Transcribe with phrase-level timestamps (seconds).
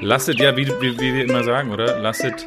[0.00, 1.98] Lasset, ja, wie, wie, wie wir immer sagen, oder?
[1.98, 2.46] Lasset,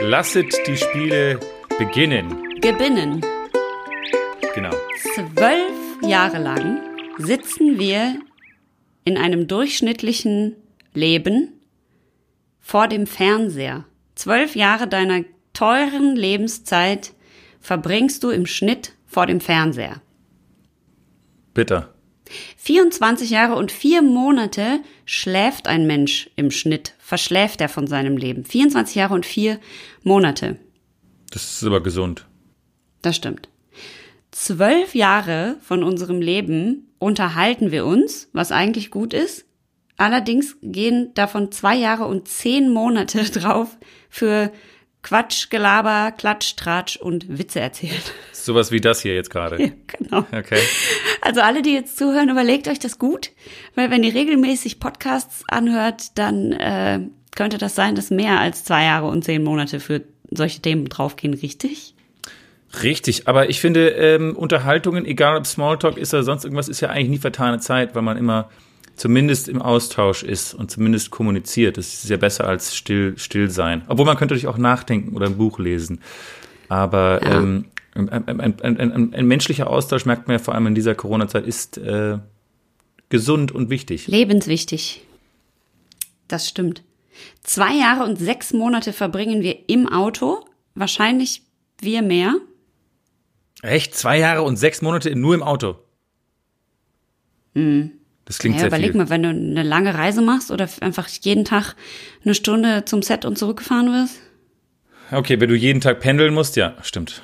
[0.00, 1.40] lasset die Spiele
[1.78, 2.60] beginnen.
[2.60, 3.20] Gebinnen.
[4.54, 4.70] Genau.
[5.14, 6.80] Zwölf Jahre lang
[7.18, 8.20] sitzen wir
[9.04, 10.56] in einem durchschnittlichen
[10.92, 11.60] Leben
[12.60, 13.84] vor dem Fernseher.
[14.14, 17.12] Zwölf Jahre deiner teuren Lebenszeit
[17.60, 20.00] verbringst du im Schnitt vor dem Fernseher.
[21.54, 21.93] Bitter.
[22.56, 28.44] 24 Jahre und vier Monate schläft ein Mensch im Schnitt, verschläft er von seinem Leben.
[28.44, 29.58] 24 Jahre und vier
[30.02, 30.58] Monate.
[31.30, 32.26] Das ist aber gesund.
[33.02, 33.48] Das stimmt.
[34.30, 39.44] Zwölf Jahre von unserem Leben unterhalten wir uns, was eigentlich gut ist.
[39.96, 43.76] Allerdings gehen davon zwei Jahre und zehn Monate drauf
[44.08, 44.50] für
[45.04, 48.00] Quatsch, Gelaber, Klatsch, Tratsch und Witze erzählen.
[48.32, 49.62] Sowas wie das hier jetzt gerade.
[49.62, 50.26] Ja, genau.
[50.32, 50.58] Okay.
[51.20, 53.30] Also alle, die jetzt zuhören, überlegt euch das gut,
[53.74, 57.00] weil wenn ihr regelmäßig Podcasts anhört, dann äh,
[57.36, 61.34] könnte das sein, dass mehr als zwei Jahre und zehn Monate für solche Themen draufgehen,
[61.34, 61.94] richtig?
[62.82, 66.88] Richtig, aber ich finde, ähm, Unterhaltungen, egal ob Smalltalk ist oder sonst irgendwas, ist ja
[66.88, 68.48] eigentlich nie vertane Zeit, weil man immer
[68.96, 71.76] zumindest im Austausch ist und zumindest kommuniziert.
[71.76, 73.82] Das ist ja besser als still, still sein.
[73.88, 76.00] Obwohl man könnte natürlich auch nachdenken oder ein Buch lesen.
[76.68, 77.38] Aber Ja.
[77.38, 81.46] ähm, ein, ein, ein, ein, menschlicher Austausch, merkt man ja vor allem in dieser Corona-Zeit,
[81.46, 82.18] ist äh,
[83.08, 84.08] gesund und wichtig.
[84.08, 85.02] Lebenswichtig.
[86.26, 86.82] Das stimmt.
[87.44, 90.44] Zwei Jahre und sechs Monate verbringen wir im Auto.
[90.74, 91.42] Wahrscheinlich
[91.80, 92.34] wir mehr.
[93.62, 93.94] Echt?
[93.94, 95.76] Zwei Jahre und sechs Monate nur im Auto?
[98.26, 98.98] Das klingt Ja, sehr überleg viel.
[99.00, 101.74] mal, wenn du eine lange Reise machst oder einfach jeden Tag
[102.24, 104.20] eine Stunde zum Set und zurückgefahren wirst.
[105.10, 107.22] Okay, wenn du jeden Tag pendeln musst, ja, stimmt.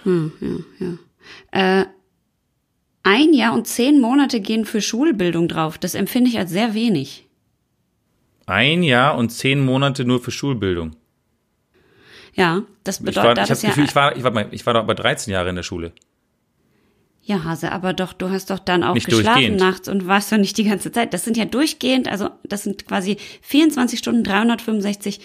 [1.52, 1.84] Äh,
[3.02, 5.78] ein Jahr und zehn Monate gehen für Schulbildung drauf.
[5.78, 7.26] Das empfinde ich als sehr wenig.
[8.46, 10.96] Ein Jahr und zehn Monate nur für Schulbildung.
[12.34, 14.52] Ja, das Ich bedeutet, war, da ich das das ja, Gefühl, ich war, ich war,
[14.52, 15.92] ich war doch aber 13 Jahre in der Schule.
[17.30, 20.36] Ja, Hase, aber doch, du hast doch dann auch Nicht geschlafen nachts und warst doch
[20.36, 21.14] nicht die ganze Zeit.
[21.14, 25.20] Das sind ja durchgehend, also das sind quasi 24 Stunden, 365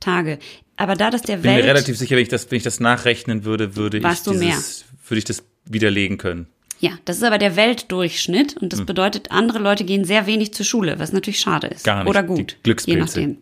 [0.00, 0.38] Tage.
[0.76, 2.80] Aber da das der Bin Welt mir relativ sicher, wenn ich das, wenn ich das
[2.80, 6.46] nachrechnen würde, würde ich Warst dieses, würde ich das widerlegen können.
[6.78, 10.64] Ja, das ist aber der Weltdurchschnitt und das bedeutet, andere Leute gehen sehr wenig zur
[10.64, 11.84] Schule, was natürlich schade ist.
[11.84, 12.08] Gar nicht.
[12.08, 12.56] Oder Die gut.
[12.62, 13.20] Glückspilze.
[13.20, 13.38] Je nachdem.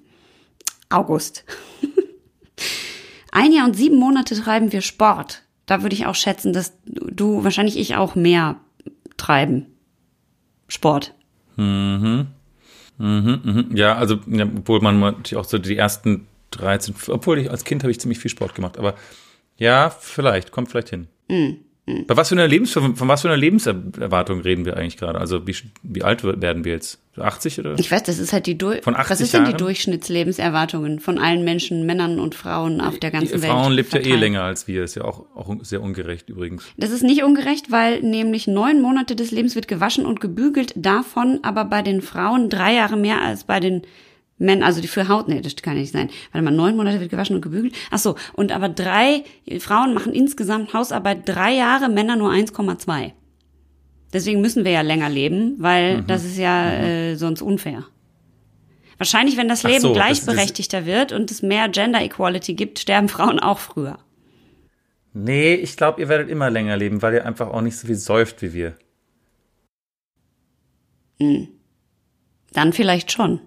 [0.89, 1.45] August.
[3.31, 5.43] Ein Jahr und sieben Monate treiben wir Sport.
[5.69, 8.57] Da würde ich auch schätzen, dass du, wahrscheinlich ich auch mehr
[9.19, 9.67] treiben.
[10.67, 11.15] Sport.
[13.75, 17.83] Ja, also, ja, obwohl man natürlich auch so die ersten 13, obwohl ich als Kind
[17.83, 18.95] habe ich ziemlich viel Sport gemacht, aber
[19.59, 21.07] ja, vielleicht, kommt vielleicht hin.
[21.29, 21.59] Mhm.
[22.07, 25.19] Bei was für einer Lebens, von was für einer Lebenserwartung reden wir eigentlich gerade?
[25.19, 27.01] Also wie, wie alt werden wir jetzt?
[27.19, 27.75] 80 oder?
[27.79, 29.59] Ich weiß, das ist halt die Dur Von Was 80 ist denn die Jahren?
[29.59, 33.51] Durchschnittslebenserwartungen von allen Menschen, Männern und Frauen auf der ganzen Die Welt?
[33.51, 36.65] Frauen lebt ja eh länger als wir, ist ja auch, auch sehr ungerecht übrigens.
[36.77, 41.41] Das ist nicht ungerecht, weil nämlich neun Monate des Lebens wird gewaschen und gebügelt, davon
[41.43, 44.08] aber bei den Frauen drei Jahre mehr als bei den Männern,
[44.41, 46.11] also die für Haut, nee, das kann ja nicht sein.
[46.33, 47.75] Warte mal, neun Monate wird gewaschen und gebügelt.
[47.91, 49.25] Ach so, und aber drei,
[49.59, 53.13] Frauen machen insgesamt Hausarbeit drei Jahre, Männer nur 1,2.
[54.13, 57.85] Deswegen müssen wir ja länger leben, weil das ist ja äh, sonst unfair.
[58.97, 63.09] Wahrscheinlich, wenn das Leben so, das- gleichberechtigter wird und es mehr Gender Equality gibt, sterben
[63.09, 63.99] Frauen auch früher.
[65.13, 67.97] Nee, ich glaube, ihr werdet immer länger leben, weil ihr einfach auch nicht so viel
[67.97, 68.77] säuft wie wir.
[72.53, 73.41] Dann vielleicht schon.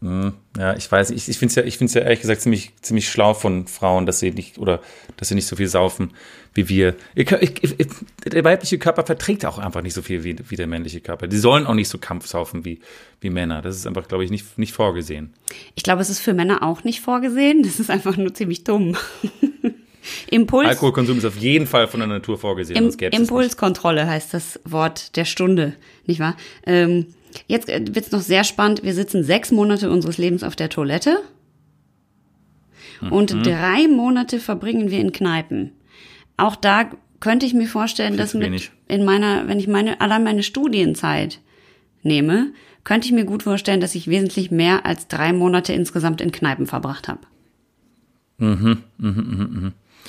[0.00, 3.08] Ja, ich weiß, ich, ich finde es ja, ich find's ja ehrlich gesagt ziemlich, ziemlich
[3.08, 4.80] schlau von Frauen, dass sie nicht, oder
[5.16, 6.12] dass sie nicht so viel saufen
[6.54, 6.94] wie wir.
[7.16, 7.88] Ich, ich,
[8.24, 11.26] der weibliche Körper verträgt auch einfach nicht so viel wie, wie der männliche Körper.
[11.26, 12.80] Die sollen auch nicht so kampfsaufen wie,
[13.20, 13.60] wie Männer.
[13.60, 15.34] Das ist einfach, glaube ich, nicht, nicht vorgesehen.
[15.74, 17.62] Ich glaube, es ist für Männer auch nicht vorgesehen.
[17.64, 18.96] Das ist einfach nur ziemlich dumm.
[20.30, 22.92] Impuls, Alkoholkonsum ist auf jeden Fall von der Natur vorgesehen.
[22.98, 23.10] Im.
[23.10, 25.74] Impulskontrolle heißt das Wort der Stunde,
[26.06, 26.36] nicht wahr?
[26.66, 27.06] Ähm,
[27.46, 28.82] jetzt äh, wird's noch sehr spannend.
[28.82, 31.18] Wir sitzen sechs Monate unseres Lebens auf der Toilette
[33.10, 33.42] und Mhm.
[33.42, 35.72] drei Monate verbringen wir in Kneipen.
[36.36, 36.90] Auch da
[37.20, 38.70] könnte ich mir vorstellen, dass mit wenig.
[38.88, 41.40] in meiner, wenn ich meine allein meine Studienzeit
[42.02, 42.52] nehme,
[42.84, 46.66] könnte ich mir gut vorstellen, dass ich wesentlich mehr als drei Monate insgesamt in Kneipen
[46.66, 47.20] verbracht habe.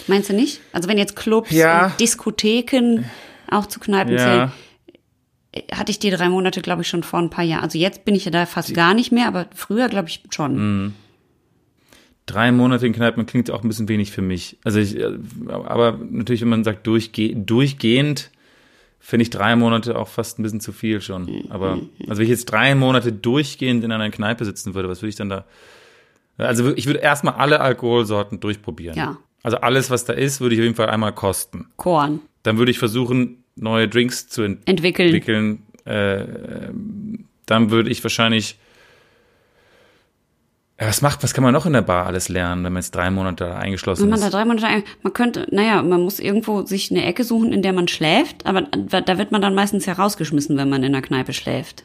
[0.07, 0.61] Meinst du nicht?
[0.71, 1.87] Also wenn jetzt Clubs Ja.
[1.87, 3.03] und Diskotheken
[3.49, 4.19] auch zu Kneipen Ja.
[4.19, 4.51] zählen,
[5.71, 7.63] hatte ich die drei Monate, glaube ich, schon vor ein paar Jahren.
[7.63, 10.93] Also jetzt bin ich ja da fast gar nicht mehr, aber früher, glaube ich, schon.
[12.25, 14.59] Drei Monate in Kneipen klingt auch ein bisschen wenig für mich.
[14.63, 15.17] Also ich, äh,
[15.47, 18.29] aber natürlich, wenn man sagt durchge durchgehend,
[18.99, 21.45] finde ich drei Monate auch fast ein bisschen zu viel schon.
[21.49, 25.09] Aber, also wenn ich jetzt drei Monate durchgehend in einer Kneipe sitzen würde, was würde
[25.09, 25.45] ich dann da?
[26.37, 28.95] Also ich würde erstmal alle Alkoholsorten durchprobieren.
[28.95, 29.17] Ja.
[29.41, 31.67] Also alles, was da ist, würde ich auf jeden Fall einmal kosten.
[31.77, 32.19] Korn.
[32.43, 35.07] Dann würde ich versuchen, neue Drinks zu ent Entwickeln.
[35.13, 35.63] entwickeln.
[35.85, 36.25] Äh,
[37.45, 38.57] dann würde ich wahrscheinlich.
[40.79, 42.95] Ja, was macht, was kann man noch in der Bar alles lernen, wenn man jetzt
[42.95, 44.33] drei Monate da eingeschlossen Wenn man da ist?
[44.33, 47.73] drei Monate, ein- man könnte, naja, man muss irgendwo sich eine Ecke suchen, in der
[47.73, 51.33] man schläft, aber da wird man dann meistens ja rausgeschmissen, wenn man in der Kneipe
[51.33, 51.83] schläft.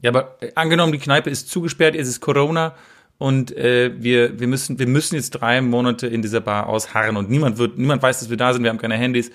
[0.00, 2.74] Ja, aber äh, angenommen, die Kneipe ist zugesperrt, es ist Corona
[3.18, 7.28] und äh, wir, wir, müssen, wir müssen jetzt drei Monate in dieser Bar ausharren und
[7.28, 9.30] niemand wird, niemand weiß, dass wir da sind, wir haben keine Handys.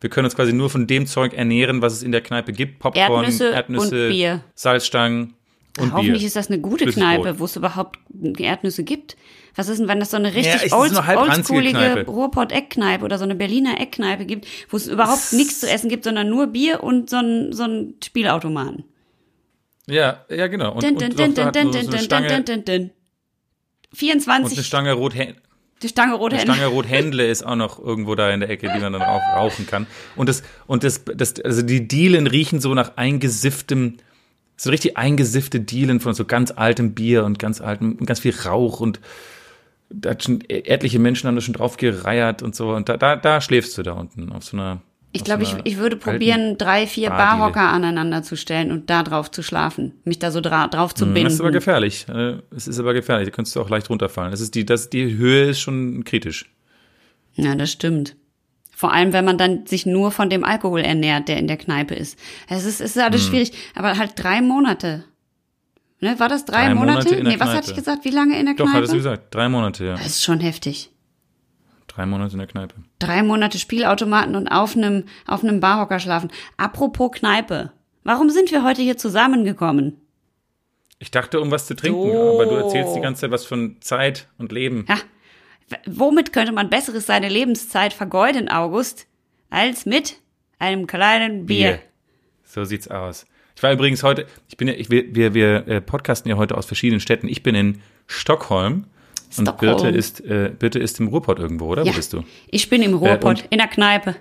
[0.00, 2.78] Wir können uns quasi nur von dem Zeug ernähren, was es in der Kneipe gibt.
[2.78, 4.40] Popcorn, Erdnüsse Erdnüsse, und Bier.
[4.54, 5.34] Salzstangen
[5.78, 6.26] und Hoffentlich Bier.
[6.26, 7.98] ist das eine gute Kneipe, wo es überhaupt
[8.38, 9.16] Erdnüsse gibt.
[9.54, 12.10] Was ist denn, wenn das so eine Ja, richtig ist old, oldschoolige Kneipe.
[12.10, 16.30] Ruhrpott-Eckkneipe oder so eine Berliner Eckkneipe gibt, wo es überhaupt nichts zu essen gibt, sondern
[16.30, 18.84] nur Bier und so ein, so ein Spielautomaten.
[19.86, 20.72] Ja, ja, genau.
[20.72, 22.74] Und, und dun, eine dun, Stange, dun, dun, dun.
[22.82, 22.90] und
[23.92, 25.34] 24, eine Stange Rothä
[25.82, 26.52] die Stange Eine Hände.
[26.52, 29.66] Stange Rothändle ist auch noch irgendwo da in der Ecke, die man dann auch rauchen
[29.66, 29.86] kann.
[30.16, 33.96] Und das, und das, das, also die Dielen riechen so nach eingesifftem,
[34.56, 38.34] so richtig eingesiffte Dielen von so ganz altem Bier und ganz altem, und ganz viel
[38.34, 39.00] Rauch und
[39.90, 42.70] da hat schon etliche Menschen haben da schon drauf gereiert und so.
[42.70, 44.80] Und da, da, da schläfst du da unten auf so einer.
[45.12, 47.10] Ich glaube, ich, ich würde probieren, drei, vier.
[47.10, 49.92] Barhocker aneinander zu stellen und da drauf zu schlafen.
[50.04, 51.24] Mich da so dra drauf zu binden.
[51.24, 52.06] Das ist aber gefährlich.
[52.08, 53.28] Äh, Es ist aber gefährlich.
[53.28, 54.30] Da könntest du auch leicht runterfallen.
[54.30, 56.52] Das ist die, das, die Höhe ist schon kritisch.
[57.34, 58.14] Ja, das stimmt.
[58.74, 61.94] Vor allem, wenn man dann sich nur von dem Alkohol ernährt, der in der Kneipe
[61.94, 62.16] ist.
[62.48, 63.02] Es ist, es ist Hm.
[63.02, 63.52] alles schwierig.
[63.74, 65.04] Aber halt drei Monate.
[66.00, 67.24] Ne, war das drei, Drei Monate Monate?
[67.24, 68.04] nee, was hatte ich gesagt?
[68.06, 68.76] Wie lange in der Doch, Kneipe?
[68.78, 69.34] hattest du gesagt.
[69.34, 69.92] Drei Monate, ja.
[69.96, 70.90] Das ist schon heftig.
[72.00, 72.76] Drei Monate in der Kneipe.
[72.98, 76.30] Drei Monate Spielautomaten und auf einem, auf einem Barhocker schlafen.
[76.56, 77.72] Apropos Kneipe.
[78.04, 80.00] Warum sind wir heute hier zusammengekommen?
[80.98, 82.34] Ich dachte, um was zu trinken, So.
[82.40, 84.86] aber du erzählst die ganze Zeit was von Zeit und Leben.
[84.88, 84.96] Ja,
[85.84, 89.06] womit könnte man besseres seine Lebenszeit vergeuden, August,
[89.50, 90.16] als mit
[90.58, 91.80] einem kleinen Bier?
[92.44, 93.26] So sieht's aus.
[93.56, 96.56] Ich war übrigens heute, ich bin ja, ich, wir, wir, wir äh, podcasten ja heute
[96.56, 97.28] aus verschiedenen Städten.
[97.28, 98.86] Ich bin in Stockholm.
[99.38, 99.58] Und.
[99.58, 101.84] Birte ist, äh, Birte ist im Ruhrpott irgendwo, oder?
[101.84, 102.24] Ja, Wo bist du?
[102.50, 104.16] ich bin im Ruhrpott, und- in der Kneipe.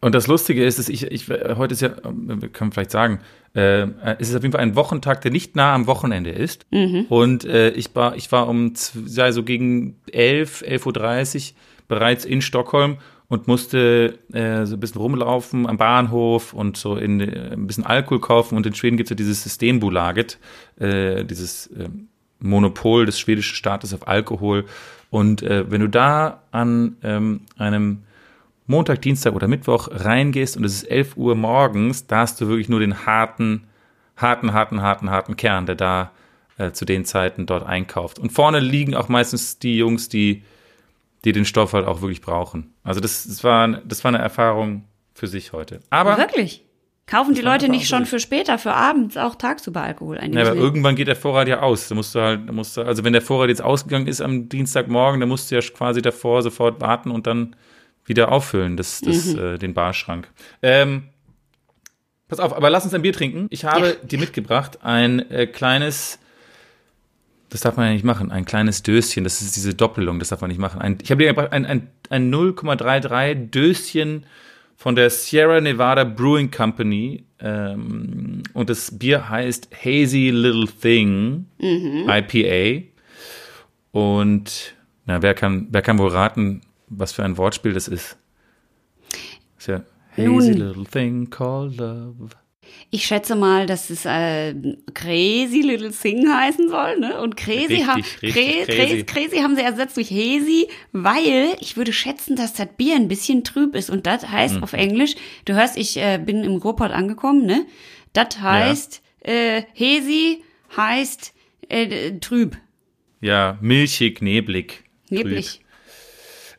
[0.00, 2.90] Und das Lustige ist, dass ich, ich äh, heute ist ja, äh, wir können vielleicht
[2.90, 3.20] sagen,
[3.54, 3.86] äh,
[4.18, 6.66] es ist auf jeden Fall ein Wochentag, der nicht nah am Wochenende ist.
[7.10, 8.72] Und äh, ich war, ich war um
[9.06, 11.56] ja, so gegen 11, 11.30 Uhr
[11.88, 12.96] bereits in Stockholm
[13.28, 17.84] und musste äh, so ein bisschen rumlaufen am Bahnhof und so in, äh, ein bisschen
[17.84, 18.56] Alkohol kaufen.
[18.56, 20.38] Und in Schweden gibt es ja dieses Systembolaget,
[20.78, 21.88] äh, dieses äh,
[22.40, 24.64] Monopol des schwedischen Staates auf Alkohol.
[25.10, 28.02] Und äh, wenn du da an ähm, einem
[28.66, 32.68] Montag, Dienstag oder Mittwoch reingehst und es ist 11 Uhr morgens, da hast du wirklich
[32.68, 33.64] nur den harten,
[34.16, 36.12] harten, harten, harten, harten Kern, der da
[36.56, 38.18] äh, zu den Zeiten dort einkauft.
[38.18, 40.44] Und vorne liegen auch meistens die Jungs, die,
[41.24, 42.72] die den Stoff halt auch wirklich brauchen.
[42.84, 44.84] Also das, das, war, das war eine Erfahrung
[45.14, 45.80] für sich heute.
[45.90, 46.64] Aber, Wirklich?
[47.10, 50.32] Kaufen die Leute nicht schon für später, für abends, auch tagsüber Alkohol ein?
[50.32, 51.88] ja, aber irgendwann geht der Vorrat ja aus.
[51.88, 54.48] Da musst du halt, da musst du, also wenn der Vorrat jetzt ausgegangen ist am
[54.48, 57.56] Dienstagmorgen, dann musst du ja quasi davor sofort warten und dann
[58.04, 60.28] wieder auffüllen, das, das, äh, den Barschrank.
[60.62, 61.08] Ähm,
[62.28, 63.48] pass auf, aber lass uns ein Bier trinken.
[63.50, 66.20] Ich habe dir mitgebracht ein äh, kleines,
[67.48, 69.24] das darf man ja nicht machen, ein kleines Döschen.
[69.24, 70.80] Das ist diese Doppelung, das darf man nicht machen.
[70.80, 74.26] Ein, ich habe dir ein, ein, ein 0,33 Döschen
[74.80, 77.22] von der Sierra Nevada Brewing Company.
[77.38, 81.44] Ähm, und das Bier heißt Hazy Little Thing
[82.08, 82.86] IPA.
[83.92, 88.16] Und na, wer kann, wer kann wohl raten, was für ein Wortspiel das ist?
[89.58, 89.82] ist ja
[90.16, 90.52] Hazy Nun.
[90.54, 92.30] Little Thing called Love.
[92.90, 94.54] Ich schätze mal, dass es äh,
[94.94, 97.20] Crazy Little Thing heißen soll, ne?
[97.20, 98.32] Und Crazy, Richtig, haben richtig,
[98.66, 98.66] crazy.
[98.66, 99.04] crazy.
[99.04, 103.44] crazy haben sie ersetzt durch Hazy, weil ich würde schätzen, dass das Bier ein bisschen
[103.44, 103.90] trüb ist.
[103.90, 104.62] Und das heißt Hm.
[104.64, 107.64] auf Englisch, du hörst, ich äh, bin im Ruhrpott angekommen, ne?
[108.12, 110.42] Das heißt, äh, Hazy
[110.76, 111.32] heißt
[111.68, 112.56] äh, trüb,
[113.20, 114.82] Ja, milchig, neblig.
[115.10, 115.60] neblig.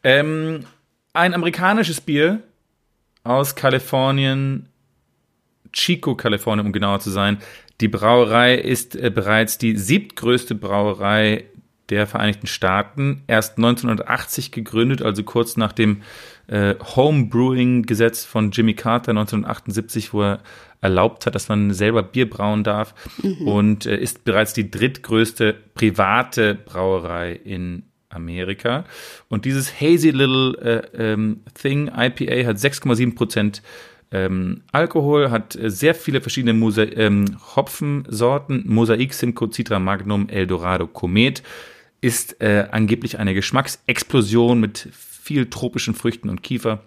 [0.03, 0.65] Ähm,
[1.13, 2.41] ein amerikanisches Bier
[3.23, 4.67] aus Kalifornien,
[5.73, 7.37] Chico, Kalifornien, um genauer zu sein.
[7.79, 11.45] Die Brauerei ist äh, bereits die siebtgrößte Brauerei
[11.89, 13.23] der Vereinigten Staaten.
[13.27, 16.01] Erst 1980 gegründet, also kurz nach dem
[16.47, 20.39] äh, Homebrewing-Gesetz von Jimmy Carter 1978, wo er
[20.79, 22.95] erlaubt hat, dass man selber Bier brauen darf.
[23.45, 28.85] Und äh, ist bereits die drittgrößte private Brauerei in Amerika.
[29.29, 30.57] Und dieses Hazy Little
[30.95, 33.61] äh, ähm, Thing IPA hat 6,7 Prozent
[34.11, 38.63] ähm, Alkohol, hat äh, sehr viele verschiedene Mosa ähm, Hopfensorten.
[38.67, 41.43] Mosaik, Simcoe, Citra Magnum, Eldorado, Komet.
[42.01, 46.83] Ist äh, angeblich eine Geschmacksexplosion mit viel tropischen Früchten und Kiefer.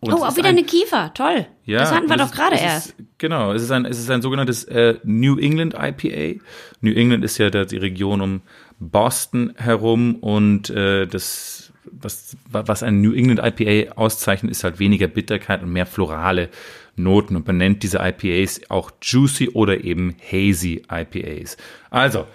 [0.00, 1.12] Und Oh, auch wieder ein- eine Kiefer.
[1.14, 1.46] Toll.
[1.64, 2.88] ja, das hatten wir doch gerade erst.
[2.88, 6.40] Ist, genau, es ist ein, es ist ein sogenanntes äh, New England IPA.
[6.80, 8.40] New England ist ja da die Region um
[8.80, 15.08] Boston herum und äh, das, was, was ein New England IPA auszeichnet, ist halt weniger
[15.08, 16.48] Bitterkeit und mehr florale
[16.96, 21.56] Noten und man nennt diese IPAs auch Juicy oder eben Hazy IPAs.
[21.90, 22.26] Also,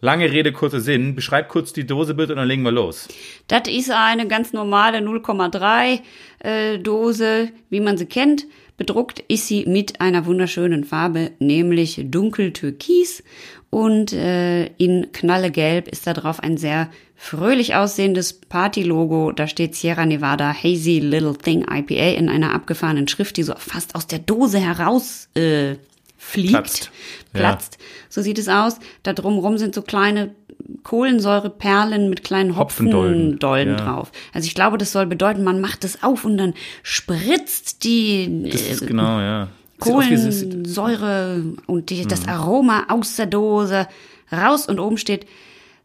[0.00, 1.14] lange Rede, kurzer Sinn.
[1.14, 3.08] Beschreib kurz die Dose bitte und dann legen wir los.
[3.48, 6.00] Das ist eine ganz normale 0,3
[6.40, 8.46] äh, Dose, wie man sie kennt.
[8.78, 13.22] Bedruckt ist sie mit einer wunderschönen Farbe, nämlich dunkel türkis.
[13.70, 19.30] Und äh, in knallegelb ist da drauf ein sehr fröhlich aussehendes Party-Logo.
[19.32, 23.94] Da steht Sierra Nevada Hazy Little Thing IPA in einer abgefahrenen Schrift, die so fast
[23.94, 25.76] aus der Dose heraus äh,
[26.18, 26.50] fliegt.
[26.50, 26.90] Platzt.
[27.32, 27.40] Ja.
[27.40, 27.78] Platzt.
[28.08, 28.78] So sieht es aus.
[29.04, 30.34] Da drumherum sind so kleine
[30.82, 33.24] Kohlensäureperlen mit kleinen Hopfendolden.
[33.34, 33.84] Hopfendolden Ja.
[33.84, 34.12] drauf.
[34.32, 38.62] Also ich glaube, das soll bedeuten, man macht es auf und dann spritzt die Das
[38.62, 39.48] ist äh, genau, ja.
[39.80, 42.28] Kohlensäure und die, das Mhm.
[42.28, 43.88] Aroma aus der Dose
[44.32, 45.26] raus und oben steht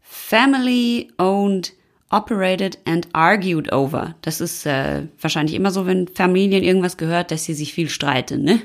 [0.02, 1.72] Family owned,
[2.10, 4.14] operated and argued over.
[4.22, 8.42] Das ist äh, wahrscheinlich immer so, wenn Familien irgendwas gehört, dass sie sich viel streiten,
[8.42, 8.60] ne?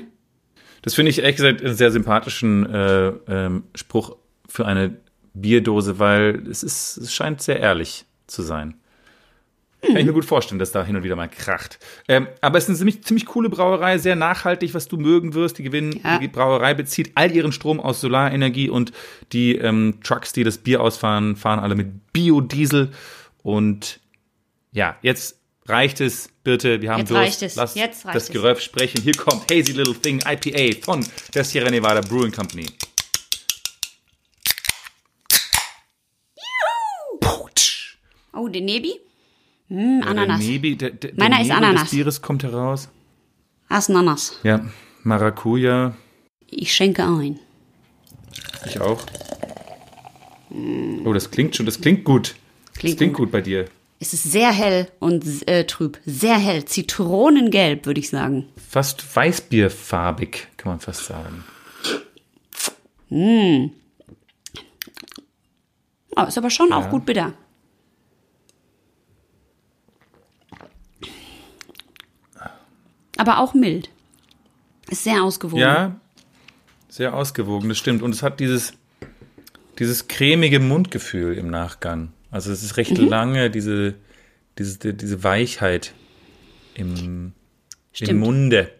[0.82, 4.16] Das finde ich ehrlich gesagt einen sehr sympathischen äh, ähm, Spruch
[4.48, 4.96] für eine
[5.34, 8.74] Bierdose, weil es ist, es scheint sehr ehrlich zu sein.
[9.84, 11.80] Kann ich mir gut vorstellen, dass da hin und wieder mal kracht.
[12.06, 15.58] Ähm, aber es ist eine ziemlich, ziemlich coole Brauerei, sehr nachhaltig, was du mögen wirst.
[15.58, 16.18] Die gewinnen, Ja.
[16.20, 18.92] die Brauerei bezieht all ihren Strom aus Solarenergie und
[19.32, 22.92] die ähm, Trucks, die das Bier ausfahren, fahren alle mit Biodiesel.
[23.42, 23.98] Und
[24.70, 26.80] ja, jetzt reicht es, bitte.
[26.80, 27.20] Wir haben Jetzt Durst.
[27.22, 27.54] reicht es.
[27.56, 28.30] Lass Jetzt reicht das es.
[28.30, 29.02] Geröff sprechen.
[29.02, 32.66] Hier kommt Hazy Little Thing IPA von der Sierra Nevada Brewing Company.
[37.20, 37.96] Putsch.
[38.32, 39.00] Oh, den Nebi?
[39.72, 40.40] Hm, Ananas.
[40.40, 41.82] Der Nebi, der, der, Meiner der ist Nebel Ananas.
[41.84, 42.90] des Bieres kommt heraus.
[43.68, 44.38] Ananas.
[44.42, 44.66] Ja,
[45.02, 45.94] Maracuja,
[46.50, 47.38] Ich schenke ein.
[48.66, 49.00] ich auch.
[51.04, 52.34] Oh, das klingt schon, das klingt gut.
[52.74, 53.26] Klingt das klingt gut.
[53.28, 53.64] gut bei dir.
[53.98, 55.98] Es ist sehr hell und äh, trüb.
[56.04, 56.66] Sehr hell.
[56.66, 58.48] Zitronengelb, würde ich sagen.
[58.68, 61.44] Fast weißbierfarbig, kann man fast sagen.
[66.16, 67.32] Oh, ist aber schon auch gut bitter.
[73.22, 73.88] Aber auch mild.
[74.90, 75.60] Ist sehr ausgewogen.
[75.60, 76.00] Ja,
[76.88, 78.02] sehr ausgewogen, das stimmt.
[78.02, 78.72] Und es hat dieses,
[79.78, 82.12] dieses cremige Mundgefühl im Nachgang.
[82.32, 83.06] Also es ist recht Mhm.
[83.06, 83.94] lange, diese,
[84.58, 85.94] diese, diese Weichheit
[86.74, 87.32] im,
[88.00, 88.18] im.
[88.18, 88.72] Munde.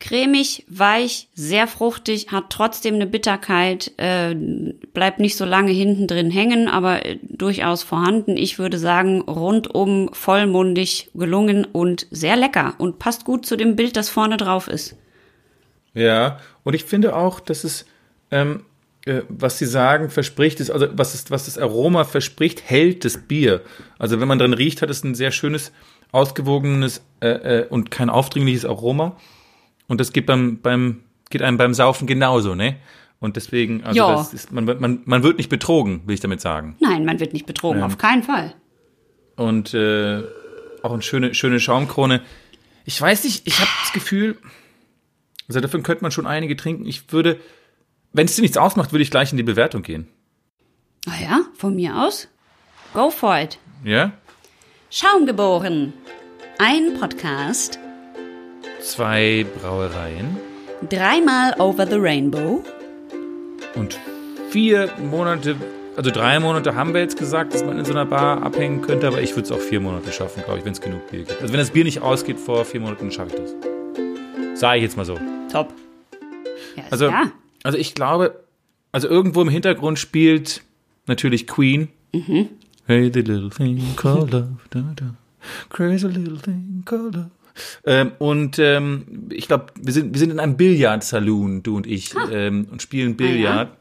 [0.00, 4.32] Cremig, weich, sehr fruchtig, hat trotzdem eine Bitterkeit, äh,
[4.94, 8.36] bleibt nicht so lange hinten drin hängen, aber äh, durchaus vorhanden.
[8.36, 13.96] Ich würde sagen, rundum vollmundig gelungen und sehr lecker und passt gut zu dem Bild,
[13.96, 14.96] das vorne drauf ist.
[15.94, 17.84] Ja, und ich finde auch, dass es,
[18.30, 18.64] ähm,
[19.04, 23.18] äh, was sie sagen, verspricht, ist, also was, ist, was das Aroma verspricht, hält das
[23.18, 23.62] Bier.
[23.98, 25.72] Also wenn man drin riecht, hat es ein sehr schönes,
[26.12, 27.28] ausgewogenes äh,
[27.62, 29.16] äh, und kein aufdringliches Aroma.
[29.88, 32.76] Und das geht beim, beim, geht einem beim Saufen genauso, ne?
[33.20, 34.14] Und deswegen, also Ja.
[34.14, 36.76] das ist, man, wird- man, man wird nicht betrogen, will ich damit sagen.
[36.78, 38.54] Nein, man wird nicht betrogen, auf keinen Fall.
[39.34, 40.22] Und äh,
[40.82, 42.22] auch eine schöne, schöne Schaumkrone.
[42.84, 44.38] Ich weiß nicht, ich habe das Gefühl,
[45.48, 46.86] also davon könnte man schon einige trinken.
[46.86, 47.40] Ich würde,
[48.12, 50.06] wenn es dir nichts ausmacht, würde ich gleich in die Bewertung gehen.
[51.06, 52.28] Ah ja, von mir aus.
[52.94, 53.58] Go for it.
[53.84, 54.12] Ja?
[54.90, 55.92] Schaumgeboren.
[56.58, 57.78] Ein Podcast.
[58.88, 60.38] Zwei Brauereien
[60.88, 62.64] Dreimal over the rainbow.
[63.74, 63.98] und
[64.48, 65.56] vier Monate,
[65.94, 69.06] also drei Monate haben wir jetzt gesagt, dass man in so einer Bar abhängen könnte,
[69.06, 71.38] aber ich würde es auch vier Monate schaffen, glaube ich, wenn es genug Bier gibt.
[71.42, 74.58] Also wenn das Bier nicht ausgeht vor vier Monaten, schaffe ich das.
[74.58, 75.18] Sage ich jetzt mal so.
[75.52, 75.74] Top.
[76.74, 77.30] Ja, Also, ja.
[77.64, 78.42] also ich glaube,
[78.90, 80.62] also irgendwo im Hintergrund spielt
[81.06, 81.88] natürlich Queen.
[82.86, 84.56] Hey, the little thing called love.
[84.70, 85.14] Da, da.
[85.68, 87.30] Crazy little thing called love.
[87.84, 92.14] Ähm, und ähm, ich glaube, wir sind, wir sind in einem Billard-Saloon, du und ich,
[92.30, 93.76] ähm, und spielen Billard.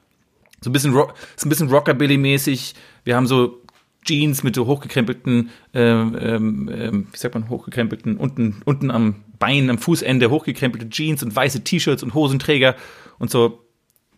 [0.62, 2.74] So ein bisschen, Rock, ist ein bisschen Rockabilly-mäßig.
[3.04, 3.62] Wir haben so
[4.08, 9.70] Jeans mit so hochgekrempelten, ähm, ähm, ähm, wie sagt man, hochgekrempelten, unten, unten am Bein,
[9.70, 12.76] am Fußende hochgekrempelte Jeans und weiße T-Shirts und Hosenträger
[13.20, 13.66] und so,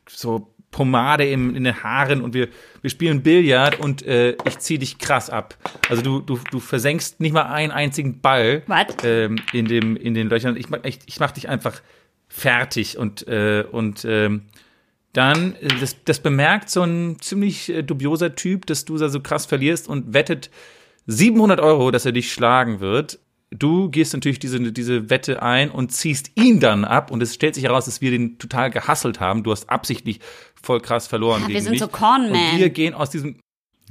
[0.08, 2.48] so Pomade im, in den Haaren und wir,
[2.82, 5.58] wir spielen Billard und äh, ich zieh dich krass ab.
[5.90, 8.64] Also du, du, du versenkst nicht mal einen einzigen Ball
[9.04, 10.56] ähm, in, dem, in den Löchern.
[10.56, 11.82] Ich, ich, ich mach dich einfach
[12.28, 14.44] fertig und, äh, und ähm,
[15.14, 19.20] dann, äh, das, das bemerkt so ein ziemlich äh, dubioser Typ, dass du da so
[19.20, 20.50] krass verlierst und wettet
[21.08, 23.20] 700 Euro, dass er dich schlagen wird.
[23.52, 27.56] Du gehst natürlich diese, diese Wette ein und ziehst ihn dann ab und es stellt
[27.56, 29.42] sich heraus, dass wir den total gehasselt haben.
[29.44, 30.20] Du hast absichtlich
[30.62, 31.42] voll krass verloren.
[31.42, 31.80] Ja, gegen wir sind mich.
[31.80, 32.54] so Cornman.
[32.54, 33.38] Und wir gehen aus diesem,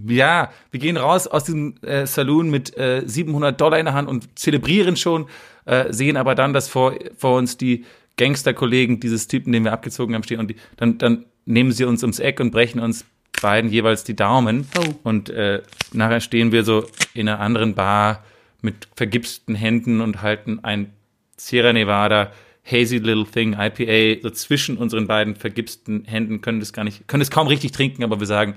[0.07, 4.09] ja, wir gehen raus aus diesem äh, Saloon mit äh, 700 Dollar in der Hand
[4.09, 5.27] und zelebrieren schon,
[5.65, 7.85] äh, sehen aber dann, dass vor, vor uns die
[8.17, 12.03] Gangsterkollegen dieses Typen, den wir abgezogen haben, stehen und die, dann, dann nehmen sie uns
[12.03, 13.05] ums Eck und brechen uns
[13.41, 14.69] beiden jeweils die Daumen.
[14.79, 14.95] Oh.
[15.03, 15.63] Und äh,
[15.93, 18.25] nachher stehen wir so in einer anderen Bar
[18.63, 20.93] mit vergipsten Händen und halten ein
[21.37, 22.33] Sierra Nevada
[22.71, 27.23] Hazy Little Thing IPA so zwischen unseren beiden vergipsten Händen, können das gar nicht, können
[27.23, 28.55] es kaum richtig trinken, aber wir sagen,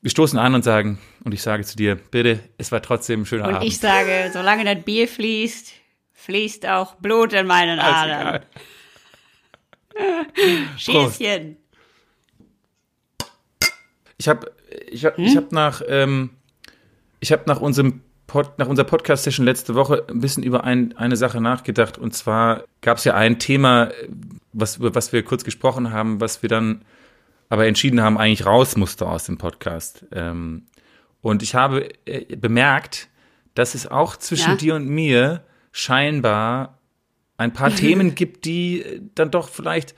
[0.00, 3.26] wir stoßen an und sagen, und ich sage zu dir, bitte, es war trotzdem ein
[3.26, 3.68] schöner Und Abend.
[3.68, 5.72] ich sage, solange das Bier fließt,
[6.12, 8.42] fließt auch Blut in meinen Adern.
[10.76, 11.56] Schießchen.
[14.18, 14.52] Ich habe
[14.90, 16.30] ich hab, ich hab nach, ähm,
[17.20, 18.00] ich hab nach unserem
[18.36, 21.96] Pod, nach unserer Podcast-Session letzte Woche ein bisschen über ein, eine Sache nachgedacht.
[21.96, 23.90] Und zwar gab es ja ein Thema,
[24.52, 26.84] was, über was wir kurz gesprochen haben, was wir dann
[27.48, 30.04] aber entschieden haben, eigentlich raus musste aus dem Podcast.
[30.12, 30.66] Ähm,
[31.22, 33.08] und ich habe äh, bemerkt,
[33.54, 34.56] dass es auch zwischen Ja.
[34.56, 36.78] dir und mir scheinbar
[37.38, 39.94] ein paar Themen gibt, die äh, dann doch vielleicht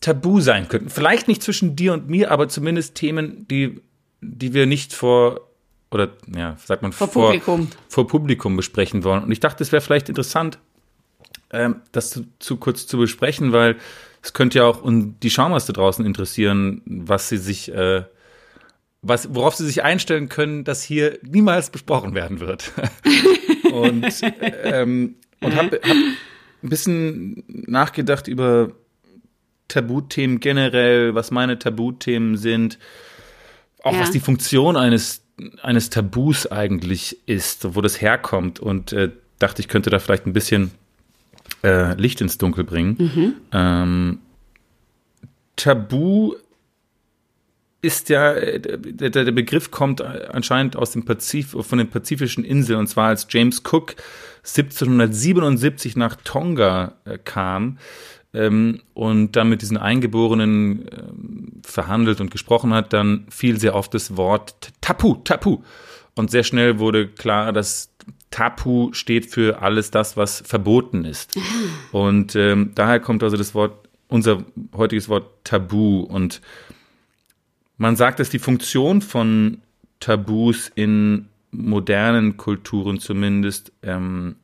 [0.00, 0.88] tabu sein könnten.
[0.88, 3.82] Vielleicht nicht zwischen dir und mir, aber zumindest Themen, die,
[4.22, 5.51] die wir nicht vor,
[5.94, 7.68] oder ja, sagt man, Vor Publikum.
[7.88, 9.24] vor Publikum besprechen wollen.
[9.24, 10.58] Und ich dachte, es wäre vielleicht interessant,
[11.50, 13.76] ähm, das zu, zu kurz zu besprechen, weil
[14.22, 18.04] es könnte ja auch um die Schaumers draußen interessieren, was sie sich, äh,
[19.02, 22.70] was, worauf sie sich einstellen können, dass hier niemals besprochen werden wird.
[23.72, 24.06] und
[24.62, 28.70] ähm, und habe hab ein bisschen nachgedacht über
[29.68, 32.78] Tabuthemen generell, was meine Tabuthemen sind,
[33.82, 34.00] auch Ja.
[34.00, 35.21] was die Funktion eines,
[35.62, 38.60] eines Tabus eigentlich ist, wo das herkommt.
[38.60, 40.70] Und äh, dachte, ich könnte da vielleicht ein bisschen
[41.62, 42.96] äh, Licht ins Dunkel bringen.
[43.52, 44.18] Ähm,
[45.56, 46.34] Tabu
[47.82, 52.78] ist ja, äh, der, der Begriff kommt anscheinend aus dem Pazif, von den pazifischen Inseln,
[52.78, 53.96] und zwar als James Cook
[54.44, 57.78] 1777 nach Tonga äh, kam
[58.34, 63.92] ähm, und dann mit diesen Eingeborenen ähm, verhandelt und gesprochen hat, dann fiel sehr oft
[63.94, 65.58] das Wort Tapu, Tapu.
[66.14, 67.90] Und sehr schnell wurde klar, dass
[68.30, 71.38] Tapu steht für alles das, was verboten ist.
[71.92, 76.00] Und ähm, daher kommt also das Wort, unser heutiges Wort Tabu.
[76.00, 76.40] Und
[77.76, 79.58] man sagt, dass die Funktion von
[80.00, 84.36] Tabus in modernen Kulturen zumindest ähm,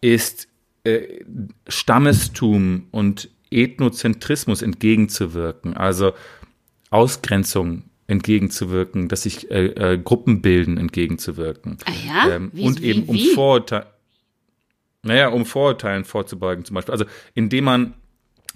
[0.00, 0.48] ist,
[0.86, 1.24] äh,
[1.68, 6.12] Stammestum und Ethnozentrismus entgegenzuwirken, also
[6.90, 11.78] Ausgrenzung entgegenzuwirken, dass sich äh, äh, Gruppen bilden entgegenzuwirken.
[11.84, 12.34] Ah ja?
[12.36, 13.28] Ähm, Wie- und wie- eben um wie?
[13.30, 13.86] Vorurteilen,
[15.02, 16.92] naja, um Vorurteilen vorzubeugen zum Beispiel.
[16.92, 17.94] Also indem man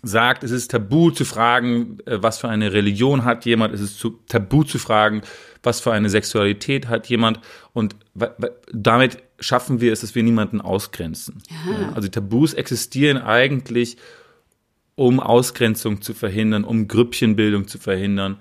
[0.02, 3.98] sagt, es ist tabu zu fragen, äh, was für eine Religion hat jemand, es ist
[3.98, 5.22] zu, tabu zu fragen,
[5.62, 7.40] was für eine Sexualität hat jemand
[7.72, 7.96] und
[8.72, 11.42] damit schaffen wir es, dass wir niemanden ausgrenzen.
[11.50, 13.96] Ja, also Tabus existieren eigentlich,
[14.94, 18.38] um Ausgrenzung zu verhindern, um Grüppchenbildung zu verhindern,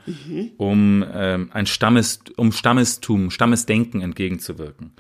[0.57, 4.91] um ähm, ein Stammes, um Stammestum, Stammesdenken entgegenzuwirken.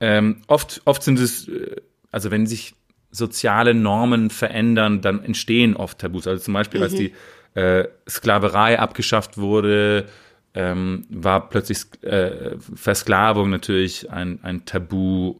[0.00, 1.76] Ähm, oft, oft sind es, äh,
[2.10, 2.74] also wenn sich
[3.10, 6.26] soziale Normen verändern, dann entstehen oft Tabus.
[6.26, 7.12] Also zum Beispiel, als die
[7.54, 10.06] äh, Sklaverei abgeschafft wurde,
[10.54, 15.36] ähm, war plötzlich äh, Versklavung natürlich ein, ein Tabu.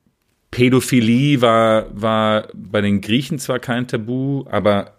[0.50, 4.96] Pädophilie war, war bei den Griechen zwar kein Tabu, aber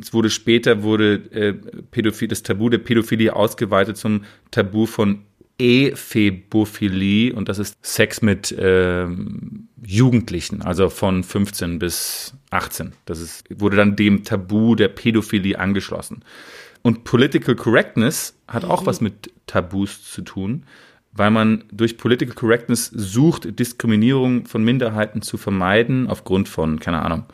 [0.00, 5.22] es wurde später wurde äh, Pädophilie, das Tabu der Pädophilie ausgeweitet zum Tabu von
[5.58, 12.92] Ephebophilie und das ist Sex mit ähm, Jugendlichen, also von 15 bis 18.
[13.04, 16.24] Das ist, wurde dann dem Tabu der Pädophilie angeschlossen.
[16.82, 20.64] Und Political Correctness hat auch was mit Tabus zu tun,
[21.12, 27.24] weil man durch Political Correctness sucht, Diskriminierung von Minderheiten zu vermeiden, aufgrund von, keine Ahnung,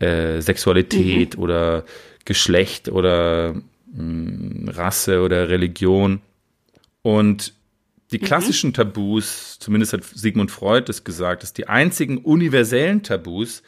[0.00, 1.84] äh, Sexualität oder
[2.24, 3.54] Geschlecht oder
[3.92, 6.20] mh, Rasse oder Religion.
[7.02, 7.54] Und
[8.12, 13.62] die klassischen Tabus, zumindest hat Sigmund Freud das gesagt, dass die einzigen universellen Tabus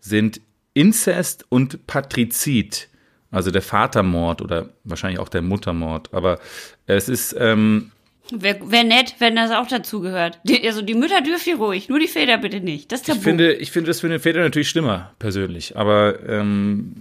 [0.00, 0.40] sind
[0.74, 2.88] Inzest und Patrizid.
[3.30, 6.12] Also der Vatermord oder wahrscheinlich auch der Muttermord.
[6.12, 6.38] Aber
[6.86, 7.90] es ist, ähm,
[8.30, 10.38] Wäre wär nett, wenn das auch dazu gehört.
[10.44, 12.90] Die, also die Mütter dürft ihr ruhig, nur die Väter bitte nicht.
[12.90, 13.18] Das ist tabu.
[13.18, 15.76] ich finde, ich finde das für den Väter natürlich schlimmer, persönlich.
[15.76, 16.94] Aber ähm,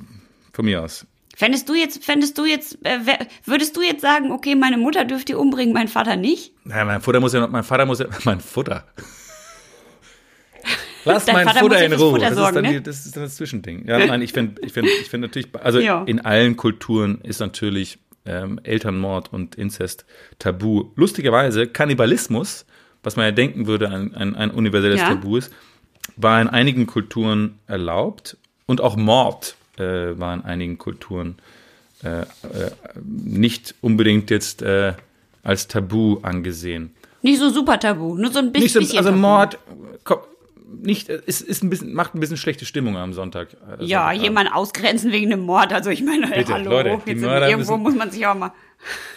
[0.51, 1.05] von mir aus.
[1.35, 2.99] Fändest du jetzt, fändest du jetzt, äh,
[3.45, 6.53] würdest du jetzt sagen, okay, meine Mutter dürft ihr umbringen, mein Vater nicht?
[6.63, 8.85] Naja, mein Futter muss ja noch, mein Vater muss ja, mein Futter.
[11.05, 12.19] Lass mein Vater Futter in Ruhe.
[12.19, 12.71] Das ist, sorgen, dann ne?
[12.73, 13.87] die, das ist dann das Zwischending.
[13.87, 16.03] Ja, nein, ich finde, ich finde, ich finde natürlich, also Ja.
[16.05, 20.05] in allen Kulturen ist natürlich ähm, Elternmord und Inzest
[20.39, 20.91] tabu.
[20.95, 22.65] Lustigerweise, Kannibalismus,
[23.01, 25.09] was man ja denken würde, ein, ein, ein universelles Ja.
[25.09, 25.51] Tabu ist,
[26.15, 31.35] war in einigen Kulturen erlaubt und auch Mord äh, war in einigen Kulturen
[32.03, 32.25] äh, äh,
[33.03, 34.93] nicht unbedingt jetzt äh,
[35.43, 36.91] als Tabu angesehen.
[37.21, 38.81] Nicht so super tabu, nur so ein bisschen.
[38.81, 39.21] Nicht so, also tabu.
[39.21, 39.57] Mord
[40.03, 40.19] komm,
[40.81, 43.53] nicht ist, ist ein bisschen macht ein bisschen schlechte Stimmung am Sonntag.
[43.53, 43.55] äh,
[43.85, 44.23] Ja, Sonntagabend.
[44.23, 45.71] jemand ausgrenzen wegen einem Mord.
[45.71, 48.51] Also ich meine, Bitte, hallo, Leute, die Mörder irgendwo müssen- muss man sich auch mal.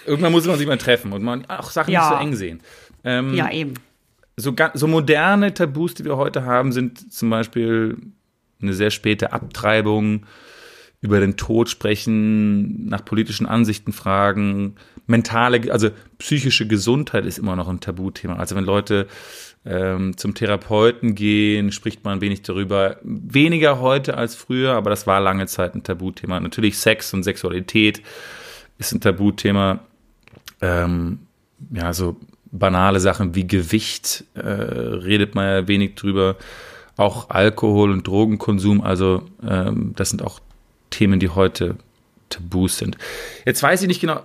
[0.06, 2.08] Irgendwann muss man sich mal treffen und man auch Sachen Ja.
[2.08, 2.60] nicht so eng sehen.
[3.02, 3.74] Ähm, Ja, eben.
[4.36, 7.96] so, so moderne Tabus, die wir heute haben, sind zum Beispiel
[8.60, 10.26] eine sehr späte Abtreibung,
[11.00, 17.68] über den Tod sprechen, nach politischen Ansichten fragen, mentale, also psychische Gesundheit ist immer noch
[17.68, 18.36] ein Tabuthema.
[18.36, 19.06] Also wenn Leute
[19.64, 22.98] ähm, zum Therapeuten gehen, spricht man wenig darüber.
[23.02, 26.40] Weniger heute als früher, aber das war lange Zeit ein Tabuthema.
[26.40, 28.02] Natürlich Sex und Sexualität
[28.78, 29.80] ist ein Tabuthema.
[30.60, 31.20] Ähm,
[31.72, 32.16] ja, so
[32.50, 36.36] banale Sachen wie Gewicht äh, redet man ja wenig drüber.
[36.96, 40.40] Auch Alkohol und Drogenkonsum, also ähm, das sind auch
[40.90, 41.76] Themen, die heute
[42.30, 42.96] Tabus sind.
[43.44, 44.22] Jetzt weiß ich nicht genau,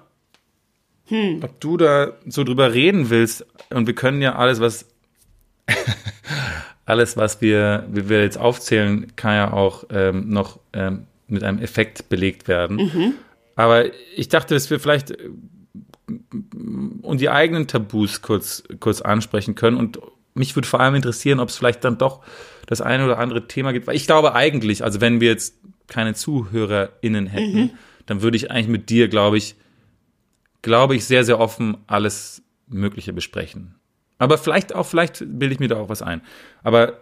[1.42, 3.46] ob du da so drüber reden willst.
[3.70, 4.86] Und wir können ja alles, was
[6.86, 11.60] alles, was wir, wie wir jetzt aufzählen, kann ja auch ähm, noch ähm, mit einem
[11.60, 12.80] Effekt belegt werden.
[13.56, 15.30] Aber ich dachte, dass wir vielleicht äh,
[17.02, 19.78] und die eigenen Tabus kurz, kurz ansprechen können.
[19.78, 20.00] Und
[20.34, 22.22] mich würde vor allem interessieren, ob es vielleicht dann doch
[22.72, 23.86] das eine oder andere Thema gibt.
[23.86, 27.72] Weil ich glaube eigentlich, also wenn wir jetzt keine ZuhörerInnen hätten,
[28.06, 29.56] dann würde ich eigentlich mit dir, glaube ich,
[30.62, 33.76] glaube ich, sehr, sehr offen alles Mögliche besprechen.
[34.20, 36.22] Aber vielleicht auch, vielleicht bilde ich mir da auch was ein.
[36.64, 37.02] Aber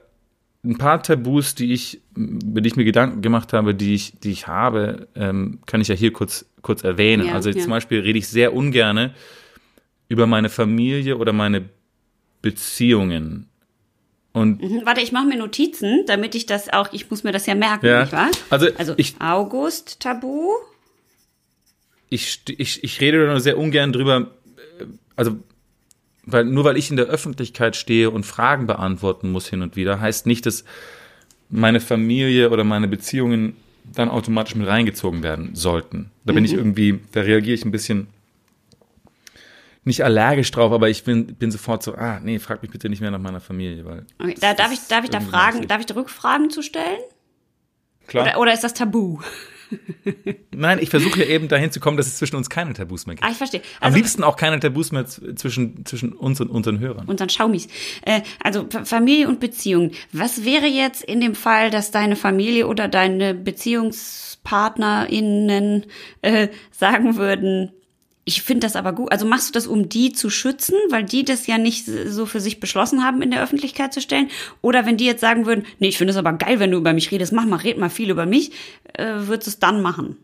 [0.63, 4.31] ein paar Tabus, die ich, über die ich mir Gedanken gemacht habe, die ich, die
[4.31, 7.27] ich habe, ähm, kann ich ja hier kurz, kurz erwähnen.
[7.27, 7.61] Ja, also ja.
[7.61, 9.13] zum Beispiel rede ich sehr ungerne
[10.07, 11.69] über meine Familie oder meine
[12.41, 13.48] Beziehungen.
[14.31, 17.45] Und Mhm, Warte, ich mache mir Notizen, damit ich das auch, ich muss mir das
[17.47, 18.01] ja merken, Ja.
[18.01, 18.29] nicht wahr?
[18.49, 20.51] Also, Also ich- August, Tabu.
[22.09, 24.31] ich, ich, ich rede da nur sehr ungern drüber,
[24.79, 25.37] äh, also
[26.25, 29.99] weil nur weil ich in der Öffentlichkeit stehe und Fragen beantworten muss hin und wieder,
[29.99, 30.63] heißt nicht, dass
[31.49, 33.55] meine Familie oder meine Beziehungen
[33.95, 36.11] dann automatisch mit reingezogen werden sollten.
[36.25, 38.07] Da bin ich irgendwie, da reagiere ich ein bisschen
[39.83, 43.01] nicht allergisch drauf, aber ich bin, bin sofort so, ah, nee, frag mich bitte nicht
[43.01, 45.85] mehr nach meiner Familie, weil Okay, da, darf ich, darf ich da Fragen, darf ich
[45.85, 46.99] da Rückfragen zu stellen?
[48.07, 48.25] klar.
[48.27, 49.19] Oder, oder ist das Tabu?
[50.51, 53.15] Nein, ich versuche ja eben dahin zu kommen, dass es zwischen uns keine Tabus mehr
[53.15, 53.27] gibt.
[53.27, 53.61] Ah, ich verstehe.
[53.79, 57.05] Am Also, liebsten auch keine Tabus mehr zwischen, zwischen uns und unseren Hörern.
[57.05, 57.67] unseren Schaumis.
[58.01, 59.91] Äh, also Familie und Beziehung.
[60.11, 65.85] Was wäre jetzt in dem Fall, dass deine Familie oder deine BeziehungspartnerInnen
[66.23, 67.71] äh, sagen würden,
[68.29, 69.11] ich finde das aber gut.
[69.11, 72.39] Also machst du das, um die zu schützen, weil die das ja nicht so für
[72.39, 74.29] sich beschlossen haben, in der Öffentlichkeit zu stellen?
[74.61, 76.93] Oder wenn die jetzt sagen würden, nee, ich finde es aber geil, wenn du über
[76.93, 78.51] mich redest, mach mal, red mal viel über mich,
[78.93, 80.15] äh, würdest du es dann machen?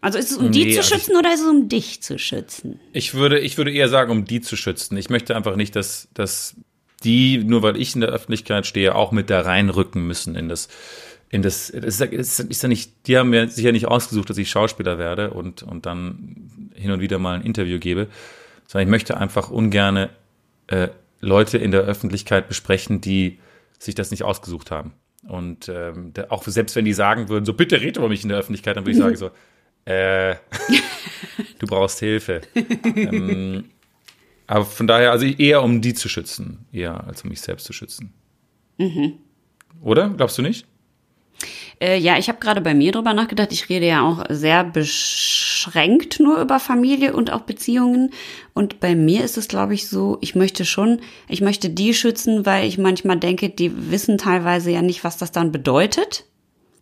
[0.00, 2.02] Also ist es um die Nee, zu also ich- schützen oder ist es um dich
[2.02, 2.80] zu schützen?
[2.92, 4.96] Ich würde, ich würde eher sagen, um die zu schützen.
[4.96, 6.54] Ich möchte einfach nicht, dass, dass
[7.04, 10.68] die, nur weil ich in der Öffentlichkeit stehe, auch mit da reinrücken müssen in das,
[11.32, 14.48] in das, ist, es ist ja nicht, die haben mir sicher nicht ausgesucht, dass ich
[14.50, 18.06] Schauspieler werde und, und dann hin und wieder mal ein Interview gebe,
[18.68, 20.10] sondern ich möchte einfach ungerne
[20.68, 20.88] äh,
[21.20, 23.38] Leute in der Öffentlichkeit besprechen, die
[23.78, 24.92] sich das nicht ausgesucht haben.
[25.26, 28.28] Und ähm, da- auch selbst wenn die sagen würden, so bitte red über mich in
[28.28, 29.30] der Öffentlichkeit, dann würde ich sagen so,
[29.84, 30.36] äh,
[31.58, 32.42] du brauchst Hilfe.
[32.84, 33.64] ähm,
[34.46, 37.72] aber von daher, also eher um die zu schützen, eher als um mich selbst zu
[37.72, 38.12] schützen.
[39.80, 40.10] Oder?
[40.10, 40.66] Glaubst du nicht?
[41.82, 43.50] Äh, ja, ich habe gerade bei mir drüber nachgedacht.
[43.50, 48.10] Ich rede ja auch sehr beschränkt nur über Familie und auch Beziehungen.
[48.54, 52.46] Und bei mir ist es, glaube ich, so, ich möchte schon, ich möchte die schützen,
[52.46, 56.24] weil ich manchmal denke, die wissen teilweise ja nicht, was das dann bedeutet.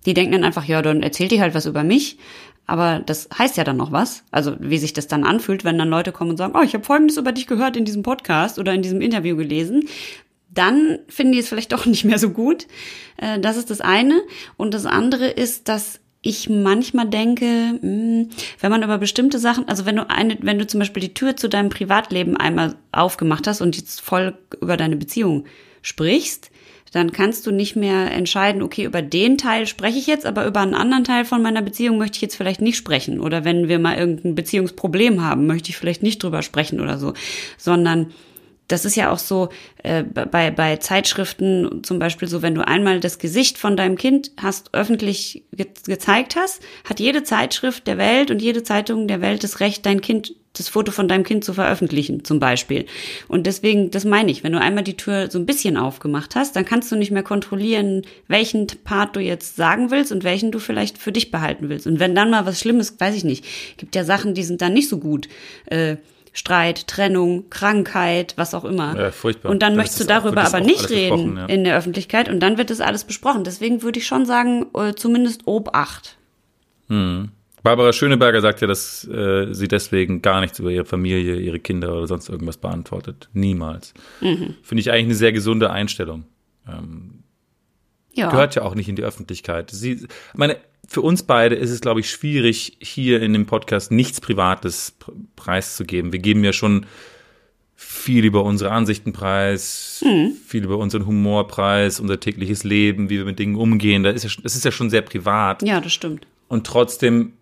[0.04, 2.18] Die denken dann einfach, ja, dann erzählt die halt was über mich.
[2.66, 4.22] Aber das heißt ja dann noch was.
[4.30, 6.84] Also wie sich das dann anfühlt, wenn dann Leute kommen und sagen, oh, ich habe
[6.84, 9.88] Folgendes über dich gehört in diesem Podcast oder in diesem Interview gelesen.
[10.52, 12.66] Dann finden die es vielleicht doch nicht mehr so gut.
[13.16, 14.20] Äh, Das ist das eine.
[14.56, 17.44] Und das andere ist, dass ich manchmal denke,
[17.80, 18.26] mh,
[18.60, 21.36] wenn man über bestimmte Sachen, also wenn du eine, wenn du zum Beispiel die Tür
[21.36, 25.46] zu deinem Privatleben einmal aufgemacht hast und jetzt voll über deine Beziehung
[25.82, 26.50] sprichst,
[26.92, 30.60] dann kannst du nicht mehr entscheiden, okay, über den Teil spreche ich jetzt, aber über
[30.60, 33.20] einen anderen Teil von meiner Beziehung möchte ich jetzt vielleicht nicht sprechen.
[33.20, 37.14] Oder wenn wir mal irgendein Beziehungsproblem haben, möchte ich vielleicht nicht drüber sprechen oder so.
[37.56, 38.12] Sondern
[38.70, 39.48] das ist ja auch so
[39.82, 44.30] äh, bei, bei Zeitschriften zum Beispiel so, wenn du einmal das Gesicht von deinem Kind
[44.40, 49.42] hast öffentlich ge gezeigt hast, hat jede Zeitschrift der Welt und jede Zeitung der Welt
[49.42, 52.86] das Recht, dein Kind, das Foto von deinem Kind zu veröffentlichen, zum Beispiel.
[53.28, 56.54] Und deswegen, das meine ich, wenn du einmal die Tür so ein bisschen aufgemacht hast,
[56.54, 60.58] dann kannst du nicht mehr kontrollieren, welchen Part du jetzt sagen willst und welchen du
[60.58, 61.86] vielleicht für dich behalten willst.
[61.86, 63.44] Und wenn dann mal was Schlimmes, weiß ich nicht,
[63.78, 65.28] gibt ja Sachen, die sind dann nicht so gut.
[65.66, 65.96] Äh,
[66.32, 68.96] Streit, Trennung, Krankheit, was auch immer.
[68.96, 69.50] Ja, furchtbar.
[69.50, 71.46] Und dann Das möchtest du darüber aber nicht reden ja.
[71.46, 73.44] in der Öffentlichkeit und dann wird das alles besprochen.
[73.44, 76.16] Deswegen würde ich schon sagen, äh, zumindest Obacht.
[77.62, 81.94] Barbara Schöneberger sagt ja, dass äh, sie deswegen gar nichts über ihre Familie, ihre Kinder
[81.94, 83.28] oder sonst irgendwas beantwortet.
[83.32, 83.92] Niemals.
[84.20, 84.54] Mhm.
[84.62, 86.24] Finde ich eigentlich eine sehr gesunde Einstellung.
[86.68, 87.19] Ähm,
[88.14, 88.30] Ja.
[88.30, 89.70] gehört ja auch nicht in die Öffentlichkeit.
[89.70, 90.56] Sie, meine,
[90.88, 95.12] für uns beide ist es, glaube ich, schwierig, hier in dem Podcast nichts Privates pr-
[95.36, 96.12] preiszugeben.
[96.12, 96.86] Wir geben ja schon
[97.76, 100.32] viel über unsere Ansichten preis, Mhm.
[100.46, 104.02] viel über unseren Humor preis, unser tägliches Leben, wie wir mit Dingen umgehen.
[104.02, 105.62] Das ist ja, schon- das ist ja schon sehr privat.
[105.62, 106.26] ja, das stimmt.
[106.48, 107.32] Und trotzdem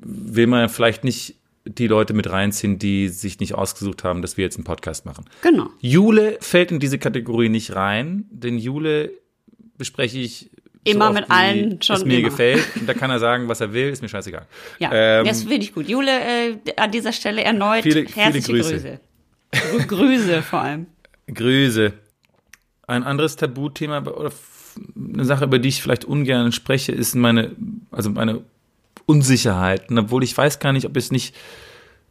[0.00, 4.44] will man vielleicht nicht die Leute mit reinziehen, die sich nicht ausgesucht haben, dass wir
[4.44, 5.24] jetzt einen Podcast machen.
[5.42, 5.68] Genau.
[5.80, 9.10] Jule fällt in diese Kategorie nicht rein, denn Jule
[9.78, 10.50] bespreche ich
[10.84, 12.28] Immer oft, mit allen, schon es mir immer.
[12.28, 12.62] gefällt.
[12.76, 14.46] Und da kann er sagen, was er will, ist mir scheißegal.
[14.78, 15.88] Ja, Ähm, das finde ich gut.
[15.88, 18.70] Jule, äh, an dieser Stelle erneut Viele- viele herzliche Grüße.
[18.72, 19.00] Grüße.
[19.72, 19.86] Grüße.
[19.88, 20.86] Grüße vor allem.
[21.32, 21.92] Grüße.
[22.86, 24.30] Ein anderes Tabuthema oder
[25.12, 27.50] eine Sache, über die ich vielleicht ungern spreche, ist meine,
[27.90, 28.42] also meine
[29.06, 31.34] Unsicherheiten, obwohl ich weiß gar nicht, ob es nicht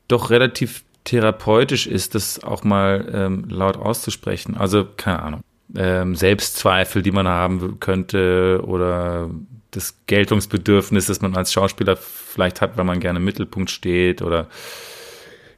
[0.08, 4.58] doch relativ therapeutisch ist, das auch mal ähm, laut auszusprechen.
[4.58, 5.42] Also, keine Ahnung.
[5.76, 9.30] Ähm, Selbstzweifel, die man haben könnte oder
[9.72, 14.48] das Geltungsbedürfnis, das man als Schauspieler vielleicht hat, weil man gerne im Mittelpunkt steht oder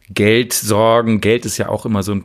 [0.09, 1.21] Geldsorgen.
[1.21, 2.23] Geld ist ja auch immer so ein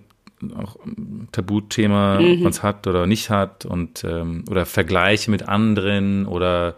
[0.56, 5.48] auch ein Tabuthema, ob man es hat oder nicht hat und ähm, oder Vergleiche mit
[5.48, 6.74] anderen oder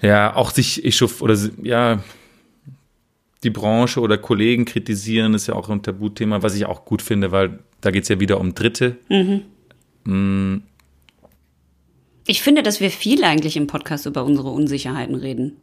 [0.00, 2.02] ja auch sich echauf oder ja
[3.42, 7.32] die Branche oder Kollegen kritisieren ist ja auch ein Tabuthema, was ich auch gut finde,
[7.32, 8.96] weil da geht es ja wieder um Dritte.
[12.26, 15.58] Ich finde, dass wir viel eigentlich im Podcast über unsere Unsicherheiten reden.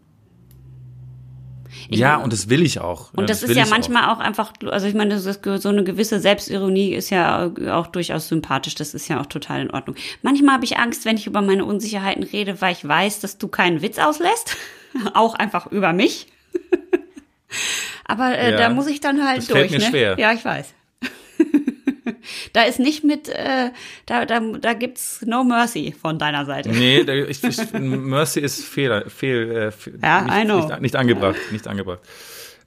[1.89, 3.13] Ich ja, meine- und das will ich auch.
[3.13, 4.19] Und das will ist ja manchmal auch.
[4.19, 8.75] einfach, also ich meine, das ist, so eine gewisse Selbstironie ist ja auch durchaus sympathisch.
[8.75, 9.95] Das ist ja auch total in Ordnung.
[10.21, 13.47] Manchmal habe ich Angst, wenn ich über meine Unsicherheiten rede, weil ich weiß, dass du
[13.47, 14.55] keinen Witz auslässt.
[15.13, 16.27] auch einfach über mich.
[18.05, 19.59] Aber äh, Ja, da muss ich dann halt das durch.
[19.59, 19.85] fällt mir ne?
[19.85, 20.19] schwer.
[20.19, 20.73] Ja, ich weiß.
[22.53, 23.71] da ist nicht mit, äh,
[24.05, 26.69] da, da, da gibt's no mercy von deiner Seite.
[26.69, 30.67] Nee, da, ich, ich, Mercy ist Fehler, fehl, äh, Ja, nicht, I know.
[30.67, 32.01] Nicht, nicht angebracht, nicht angebracht.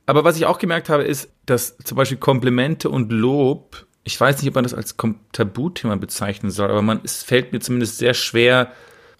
[0.06, 4.38] Aber was ich auch gemerkt habe, ist, dass zum Beispiel Komplimente und Lob, ich weiß
[4.38, 4.96] nicht, ob man das als
[5.32, 8.72] Tabuthema bezeichnen soll, aber man, es fällt mir zumindest sehr schwer,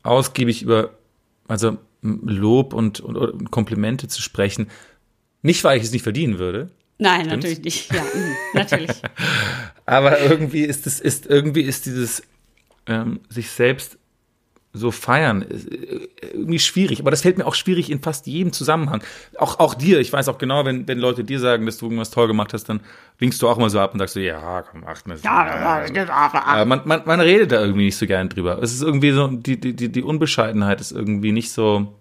[0.03, 0.91] ausgiebig über,
[1.47, 4.71] also Lob und, und, und Komplimente zu sprechen.
[5.43, 7.35] Nicht, weil ich es nicht verdienen würde, Nein, Stimmt's?
[7.37, 7.93] natürlich nicht.
[7.93, 8.91] Ja, mm, natürlich.
[9.87, 12.23] Aber irgendwie ist es, ist, irgendwie ist dieses
[12.87, 13.99] ähm, sich selbst
[14.75, 17.01] so feiern äh, irgendwie schwierig.
[17.01, 19.03] Aber das fällt mir auch schwierig in fast jedem Zusammenhang.
[19.39, 22.11] Auch, auch dir, ich weiß auch genau, wenn, wenn Leute dir sagen, dass du irgendwas
[22.11, 22.81] toll gemacht hast, dann
[23.19, 25.19] winkst du auch mal so ab und sagst so, ja, komm, acht mir.
[26.47, 28.63] Aber man, man, man redet da irgendwie nicht so gern drüber.
[28.63, 31.95] Es ist irgendwie so, die, die, die Unbescheidenheit ist irgendwie nicht so.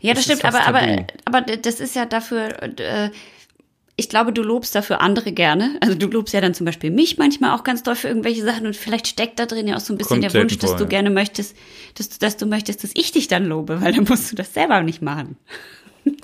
[0.00, 3.10] Ja, das Das stimmt, aber, aber, aber das ist ja dafür, äh,
[3.96, 5.76] ich glaube, du lobst dafür andere gerne.
[5.80, 8.66] Also du lobst ja dann zum Beispiel mich manchmal auch ganz doll für irgendwelche Sachen
[8.66, 10.86] und vielleicht steckt da drin ja auch so ein bisschen Kommt der Wunsch, dass du
[10.86, 11.56] gerne möchtest,
[11.96, 14.54] dass, du- dass du möchtest, dass ich dich dann lobe, weil dann musst du das
[14.54, 15.36] selber nicht machen.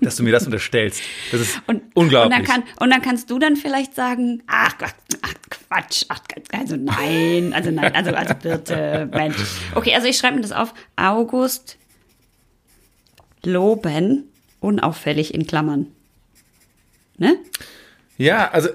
[0.00, 1.02] Dass du mir das unterstellst.
[1.32, 2.38] Das ist Und, unglaublich.
[2.38, 6.20] Und dann, kann, und dann kannst du dann vielleicht sagen, ach Gott, ach Quatsch, ach,
[6.52, 9.36] also nein, also nein, also, also bitte, Mensch.
[9.74, 10.72] Okay, also ich schreibe mir das auf.
[10.96, 11.76] August
[13.46, 14.24] loben,
[14.60, 15.86] unauffällig in Klammern.
[17.16, 17.36] Ne?
[18.18, 18.70] ja, also,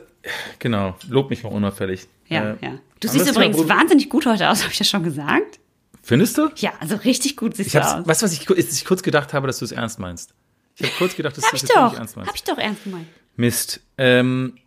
[0.60, 0.96] genau.
[1.10, 2.08] Lob mich mal unauffällig.
[2.28, 2.80] Ja, Äh, ja.
[3.00, 5.60] Du siehst Thema, übrigens du- wahnsinnig gut heute aus, habe ich das schon gesagt?
[6.02, 6.50] Findest du?
[6.58, 8.08] Ja, also richtig gut siehst du aus.
[8.08, 10.34] weißt du, was ich, ich kurz gedacht habe, dass du es ernst meinst?
[10.76, 12.30] Ich habe kurz gedacht, dass du es doch, ernst meinst.
[12.30, 13.06] hab ich doch ernst gemeint.
[13.36, 13.82] Mist.
[13.98, 14.58] Ähm,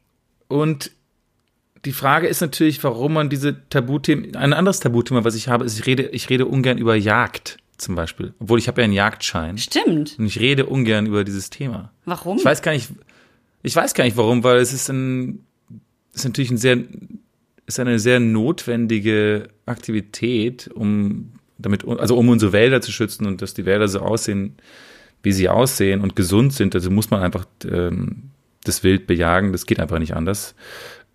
[0.49, 0.91] und
[1.85, 5.79] die Frage ist natürlich, warum man diese Tabuthemen, ein anderes Tabuthema, was ich habe, ist,
[5.79, 8.35] ich rede, ich rede ungern über Jagd zum Beispiel.
[8.39, 9.59] Obwohl ich habe ja einen Jagdschein.
[9.59, 10.17] Stimmt.
[10.19, 11.93] Und ich rede ungern über dieses Thema.
[12.05, 12.39] Warum?
[12.39, 12.91] Ich weiß gar nicht,
[13.63, 15.45] ich weiß gar nicht warum, weil es ist ein,
[16.15, 16.79] ist natürlich ein sehr,
[17.67, 23.55] ist eine sehr notwendige Aktivität, um damit, also um unsere Wälder zu schützen und dass
[23.55, 24.57] die Wälder so aussehen,
[25.23, 26.75] wie sie aussehen und gesund sind.
[26.75, 28.31] Also muss man einfach ähm,
[28.65, 29.53] das Wild bejagen.
[29.53, 30.55] Das geht einfach nicht anders.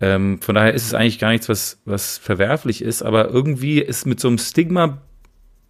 [0.00, 4.06] Ähm, von daher ist es eigentlich gar nichts, was, was verwerflich ist, aber irgendwie ist
[4.06, 5.02] mit so einem Stigma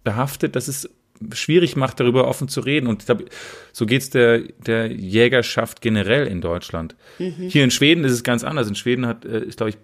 [0.03, 0.89] behaftet, dass es
[1.33, 2.87] schwierig macht, darüber offen zu reden.
[2.87, 3.25] Und ich glaube,
[3.73, 6.95] so geht's der, der Jägerschaft generell in Deutschland.
[7.17, 7.49] Mhm.
[7.49, 8.67] Hier in Schweden ist es ganz anders.
[8.67, 9.77] In Schweden hat, äh, ist, glaube ich,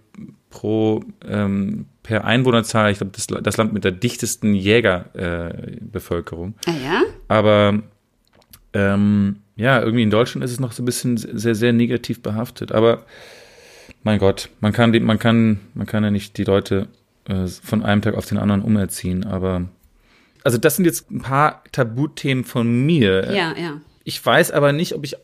[0.49, 6.53] pro ähm, per Einwohnerzahl, ich glaube, das, das Land mit der dichtesten Jägerbevölkerung.
[6.65, 7.01] Äh, ah ja?
[7.27, 7.81] Aber
[8.73, 12.71] ähm, ja, irgendwie in Deutschland ist es noch so ein bisschen sehr, sehr negativ behaftet.
[12.71, 13.05] Aber
[14.03, 16.87] mein Gott, man kann, die, man kann, man kann ja nicht die Leute
[17.27, 19.25] äh, von einem Tag auf den anderen umerziehen.
[19.25, 19.67] Aber
[20.45, 23.33] also das sind jetzt ein paar Tabuthemen von mir.
[23.33, 23.81] Ja, ja.
[24.03, 25.17] Ich weiß aber nicht, ob ich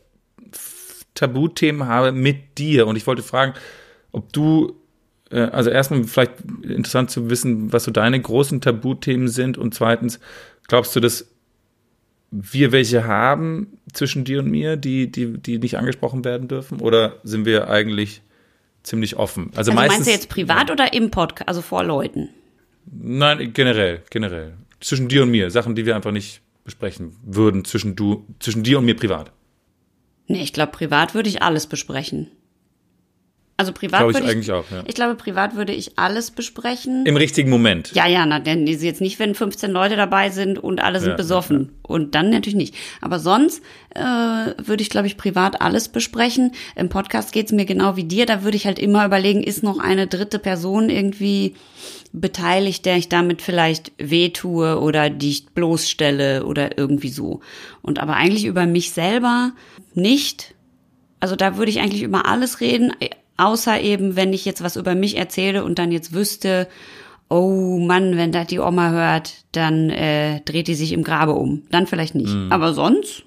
[1.14, 2.88] Tabuthemen habe mit dir.
[2.88, 3.54] Und ich wollte fragen,
[4.12, 4.76] ob du,
[5.30, 9.60] äh, also erstmal vielleicht interessant zu wissen, was so deine großen Tabuthemen sind.
[9.60, 10.20] Und zweitens,
[10.68, 11.28] glaubst du, dass
[12.32, 16.80] wir welche haben zwischen dir und mir, die, die, die nicht angesprochen werden dürfen?
[16.80, 18.24] Oder sind wir eigentlich
[18.82, 19.52] ziemlich offen?
[19.56, 20.74] Also, also meistens, meinst du jetzt privat ja.
[20.74, 22.30] oder im Podcast, also vor Leuten?
[22.92, 24.54] Nein, generell, generell.
[24.82, 28.80] Zwischen dir und mir, Sachen, die wir einfach nicht besprechen würden, zwischen du, zwischen dir
[28.80, 29.32] und mir privat.
[30.28, 32.32] Nee, ich glaube, privat würde ich alles besprechen.
[33.62, 34.82] Also privat glaube ich würde ich, eigentlich auch, ja.
[34.88, 37.06] Ich glaube, privat würde ich alles besprechen.
[37.06, 37.92] Im richtigen Moment.
[37.94, 41.16] Ja, ja, na, denn jetzt nicht, wenn 15 Leute dabei sind und alle sind ja,
[41.16, 41.70] besoffen.
[41.70, 41.70] Ja.
[41.84, 42.74] Und dann natürlich nicht.
[43.02, 43.62] Aber sonst
[43.94, 46.54] äh, würde ich, glaube ich, privat alles besprechen.
[46.76, 48.26] Im Podcast geht's mir genau wie dir.
[48.26, 51.54] Da würde ich halt immer überlegen, ist noch eine dritte Person irgendwie
[52.14, 57.40] beteiligt, der ich damit vielleicht wehtue oder die ich bloßstelle oder irgendwie so.
[57.82, 59.54] Und aber eigentlich über mich selber
[59.94, 60.56] nicht.
[61.20, 62.94] Also da würde ich eigentlich über alles reden
[63.42, 66.68] Außer eben, wenn ich jetzt was über mich erzähle und dann jetzt wüsste,
[67.28, 71.64] oh Mann, wenn das die Oma hört, dann äh, dreht die sich im Grabe um.
[71.72, 72.36] Dann vielleicht nicht.
[72.36, 72.52] Mhm.
[72.52, 73.24] Aber sonst,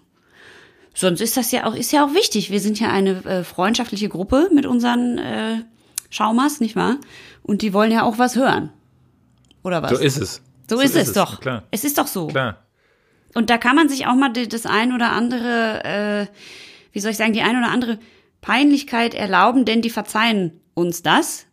[0.95, 2.53] sonst ist das ja auch, ist ja auch wichtig.
[2.53, 5.63] Wir sind ja eine äh, freundschaftliche Gruppe mit unseren äh,
[6.11, 6.99] Schaumers, nicht wahr?
[7.45, 8.73] Und die wollen ja auch was hören.
[9.63, 9.91] Oder was?
[9.91, 10.43] So ist es.
[10.69, 11.41] So, so ist, ist, es doch.
[11.41, 11.63] Klar.
[11.71, 12.27] Es ist doch so.
[12.27, 12.65] Klar.
[13.35, 16.27] Und da kann man sich auch mal das ein oder andere, äh,
[16.93, 17.99] wie soll ich sagen, die ein oder andere
[18.41, 21.47] Peinlichkeit erlauben, denn die verzeihen uns das.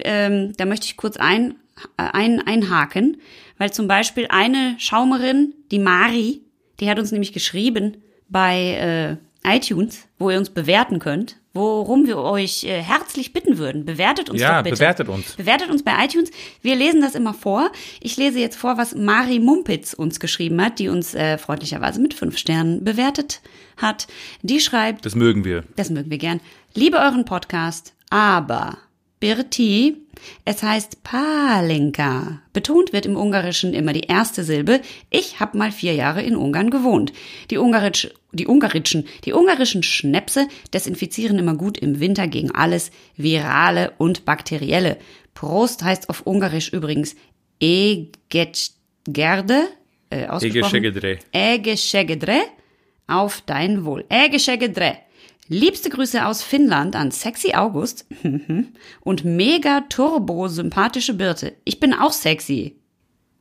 [0.00, 1.52] Ähm, da möchte ich kurz ein,
[1.96, 3.18] äh, ein, einhaken,
[3.58, 6.42] weil zum Beispiel eine Schaumerin, die Mari,
[6.80, 7.98] die hat uns nämlich geschrieben
[8.28, 13.84] bei äh, iTunes, wo ihr uns bewerten könnt, worum wir euch äh, herzlich bitten würden.
[13.84, 14.76] Bewertet uns ja, doch bitte.
[14.76, 15.32] bewertet uns.
[15.34, 16.30] Bewertet uns bei iTunes.
[16.62, 17.70] Wir lesen das immer vor.
[18.00, 22.14] Ich lese jetzt vor, was Mari Mumpitz uns geschrieben hat, die uns äh, freundlicherweise mit
[22.14, 23.40] fünf Sternen bewertet
[23.76, 24.06] hat.
[24.42, 25.04] Die schreibt.
[25.04, 25.64] Das mögen wir.
[25.76, 26.40] Das mögen wir gern.
[26.74, 28.78] Liebe euren Podcast, aber
[29.20, 29.96] Birti,
[30.44, 32.40] es heißt Palenka.
[32.52, 34.80] Betont wird im Ungarischen immer die erste Silbe.
[35.10, 37.12] Ich habe mal vier Jahre in Ungarn gewohnt.
[37.50, 43.92] Die, Ungarisch, die ungarischen, die ungarischen Schnäpse desinfizieren immer gut im Winter gegen alles Virale
[43.98, 44.98] und Bakterielle.
[45.34, 47.16] Prost heißt auf Ungarisch übrigens
[47.60, 49.68] Egegerde,
[50.10, 51.18] äh, ausgesprochen.
[51.32, 52.40] Egeshegedre.
[53.06, 54.04] Auf dein Wohl.
[54.10, 54.98] Egeshegedre.
[55.48, 58.06] Liebste Grüße aus Finnland an Sexy August
[59.00, 61.54] und mega turbo sympathische Birte.
[61.64, 62.76] Ich bin auch sexy.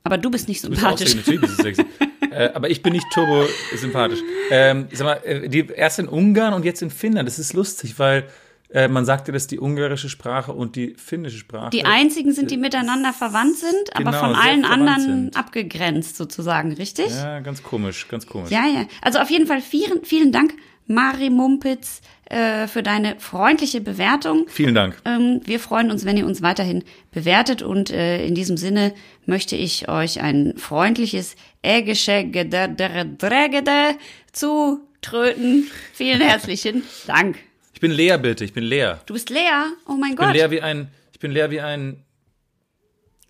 [0.04, 1.12] Aber du bist nicht sympathisch.
[1.12, 1.86] Du bist natürlich bist du sexy.
[2.32, 4.20] äh, aber ich bin nicht turbo sympathisch.
[4.50, 7.28] Ähm, sag mal, äh, die, erst in Ungarn und jetzt in Finnland.
[7.28, 8.30] Das ist lustig, weil
[8.70, 11.72] äh, man sagte, dass die ungarische Sprache und die finnische Sprache.
[11.72, 15.38] Die einzigen sind, die miteinander verwandt sind, aber genau, von allen anderen sind.
[15.38, 17.10] abgegrenzt sozusagen, richtig?
[17.10, 18.52] Ja, ganz komisch, ganz komisch.
[18.52, 18.86] Ja, ja.
[19.02, 20.54] Also auf jeden Fall vielen, vielen Dank
[20.88, 24.47] Mari Mumpitz, äh, für deine freundliche Bewertung.
[24.50, 25.02] Vielen Dank.
[25.06, 28.93] Ähm, wir freuen uns, wenn ihr uns weiterhin bewertet und äh, in diesem Sinne
[29.26, 33.95] möchte ich euch ein freundliches Ägeschegederdregede
[34.34, 35.71] zu tröten.
[35.93, 37.38] Vielen herzlichen Dank.
[37.73, 38.43] Ich bin leer, bitte.
[38.43, 39.00] Ich bin leer.
[39.06, 39.71] Du bist leer?
[39.88, 40.28] Oh mein ich Gott.
[40.28, 40.91] Ich bin leer wie ein.
[41.13, 42.03] Ich bin leer wie ein.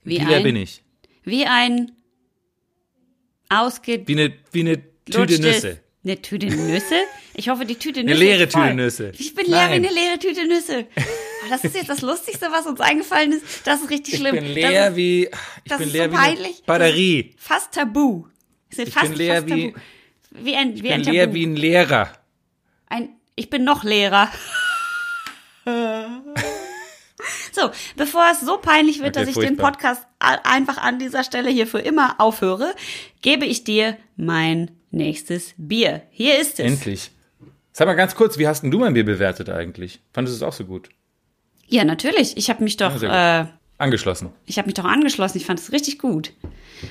[0.04, 0.82] Wie, wie leer ein, bin ich?
[1.24, 1.92] Wie ein
[3.50, 4.08] ausge.
[4.08, 5.82] Wie eine, wie eine Tüte Nüsse.
[6.08, 6.96] Eine Tüte Nüsse?
[7.34, 8.16] Ich hoffe, die Tüte Nüsse.
[8.16, 9.12] Eine leere Tüte Nüsse.
[9.18, 10.86] Ich bin leer wie eine leere Tüte Nüsse.
[10.96, 11.02] Oh,
[11.50, 13.44] das ist jetzt das Lustigste, was uns eingefallen ist.
[13.68, 14.36] Das ist richtig schlimm.
[14.36, 15.30] Ich bin leer ist, wie, ich
[15.68, 17.36] das bin ist leer so wie eine Batterie.
[17.38, 18.26] Fast tabu.
[18.70, 19.74] Ich bin fast, leer fast wie,
[20.32, 22.14] wie ein, wie ich ein bin leer wie ein Lehrer.
[22.88, 24.32] Ein, ich bin noch Lehrer.
[27.52, 29.72] So, bevor es so peinlich wird, Okay, dass ich den furchtbar.
[29.72, 32.74] Podcast a- einfach an dieser Stelle hier für immer aufhöre,
[33.22, 36.04] gebe ich dir mein nächstes Bier.
[36.12, 36.66] Hier ist es.
[36.66, 37.12] Endlich.
[37.72, 40.00] Sag mal ganz kurz, wie hast denn du mein Bier bewertet eigentlich?
[40.14, 40.90] Fandest du es auch so gut?
[41.68, 42.36] Ja, natürlich.
[42.38, 43.46] Ich habe mich doch, Ja, äh,
[43.78, 44.30] Angeschlossen.
[44.46, 45.38] ich habe mich doch angeschlossen.
[45.38, 46.34] Ich fand es richtig gut.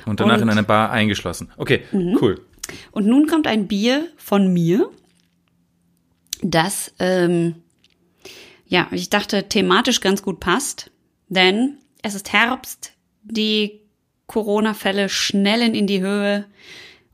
[0.05, 0.49] Und danach Und- Mhm.
[0.49, 1.51] in eine Bar eingeschlossen.
[1.57, 2.45] Okay, cool.
[2.93, 4.91] Und nun kommt ein Bier von mir,
[6.43, 7.57] das, ähm,
[8.67, 10.91] ja, ich dachte, thematisch ganz gut passt,
[11.29, 12.93] denn es ist Herbst,
[13.23, 13.81] die
[14.27, 16.45] Corona-Fälle schnellen in die Höhe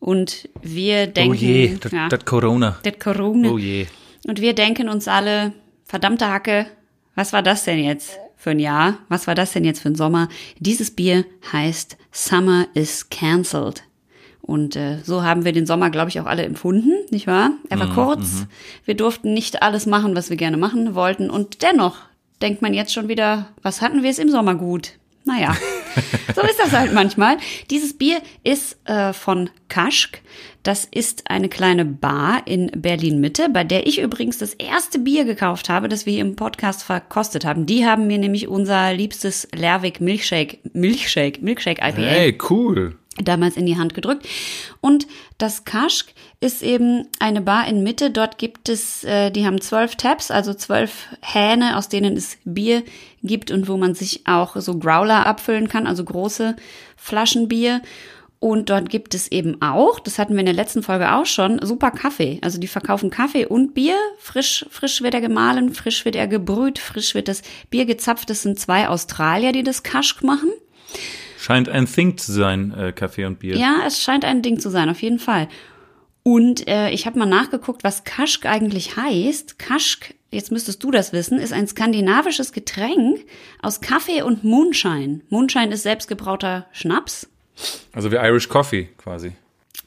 [0.03, 2.77] und wir denken, oh je, das, ja, das Corona.
[2.83, 3.87] das Corona, Oh je.
[4.27, 5.53] und wir denken uns alle,
[5.85, 6.67] verdammte Hacke,
[7.15, 8.99] was war das denn jetzt für ein Jahr?
[9.09, 10.29] Was war das denn jetzt für ein Sommer?
[10.59, 13.85] Dieses Bier heißt Summer is Cancelled.
[14.41, 17.53] Und äh, so haben wir den Sommer, glaube ich, auch alle empfunden, nicht wahr?
[17.69, 18.47] Er war kurz.
[18.85, 21.31] Wir durften nicht alles machen, was wir gerne machen wollten.
[21.31, 21.99] Und dennoch
[22.41, 24.95] denkt man jetzt schon wieder, was hatten wir es im Sommer gut?
[25.25, 25.55] Naja,
[26.34, 27.36] so ist das halt manchmal.
[27.70, 30.20] Dieses Bier ist äh, von Kaschk.
[30.62, 35.24] Das ist eine kleine Bar in Berlin Mitte, bei der ich übrigens das erste Bier
[35.24, 37.66] gekauft habe, das wir hier im Podcast verkostet haben.
[37.66, 42.97] Die haben mir nämlich unser liebstes Lerwick Milkshake, Milkshake, Milkshake IPA Hey, cool.
[43.20, 44.28] damals in die Hand gedrückt.
[44.80, 48.11] Und das Kaschk ist eben eine Bar in Mitte.
[48.11, 52.82] Dort gibt es, äh, die haben zwölf Tabs, also zwölf Hähne, aus denen es Bier
[53.22, 56.57] gibt und wo man sich auch so Growler abfüllen kann, also große
[56.97, 57.80] Flaschen Bier.
[58.40, 61.64] Und dort gibt es eben auch, das hatten wir in der letzten Folge auch schon,
[61.64, 62.40] super Kaffee.
[62.43, 63.95] Also die verkaufen Kaffee und Bier.
[64.18, 68.28] Frisch, frisch wird er gemahlen, frisch wird er gebrüht, frisch wird das Bier gezapft.
[68.30, 70.51] Das sind zwei Australier, die das Kaschk machen.
[71.38, 73.57] Scheint ein Thing zu sein, äh, Kaffee und Bier.
[73.57, 75.47] Ja, es scheint ein Ding zu sein, auf jeden Fall.
[76.23, 79.59] Und äh, ich habe mal nachgeguckt, was Kaschk eigentlich heißt.
[79.59, 83.20] Kaschk, jetzt müsstest du das wissen, ist ein skandinavisches Getränk
[83.61, 85.20] aus Kaffee und Moonshine.
[85.31, 87.29] Moonshine ist selbstgebrauter Schnaps.
[87.93, 89.33] Also wie Irish Coffee quasi.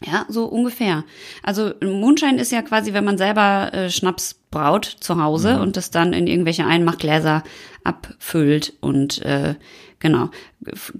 [0.05, 1.03] Ja, so ungefähr.
[1.41, 5.89] Also Moonshine ist ja quasi, wenn man selber äh, Schnaps braut zu Hause und das
[5.89, 7.43] dann in irgendwelche Einmachgläser
[7.83, 9.55] abfüllt und äh,
[9.99, 10.29] genau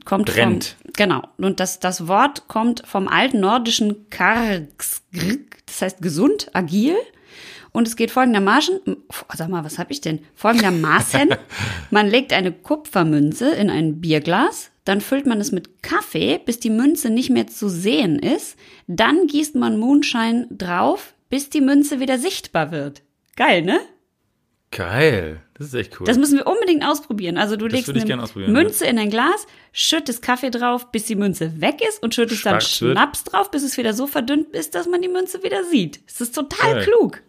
[0.05, 0.75] kommt Brennt.
[0.81, 6.95] vom genau und das das Wort kommt vom alten nordischen Kargsgrg, das heißt gesund, agil
[7.71, 8.79] und es geht folgendermaßen,
[9.33, 10.19] sag mal, was habe ich denn?
[10.35, 11.35] Folgendermaßen,
[11.91, 16.69] man legt eine Kupfermünze in ein Bierglas, dann füllt man es mit Kaffee, bis die
[16.69, 18.57] Münze nicht mehr zu sehen ist,
[18.88, 23.01] dann gießt man Moonshine drauf, bis die Münze wieder sichtbar wird.
[23.36, 23.79] Geil, ne?
[24.71, 25.41] Geil.
[25.57, 26.05] Das ist echt cool.
[26.05, 27.38] Das müssen wir unbedingt ausprobieren.
[27.38, 31.15] Also du legst würde ich eine Münze in ein Glas, schüttest Kaffee drauf, bis die
[31.15, 32.97] Münze weg ist und schüttest dann Schwarz wird.
[32.97, 36.01] Schnaps drauf, bis es wieder so verdünnt ist, dass man die Münze wieder sieht.
[36.07, 36.83] Das ist total Geil.
[36.83, 37.21] klug.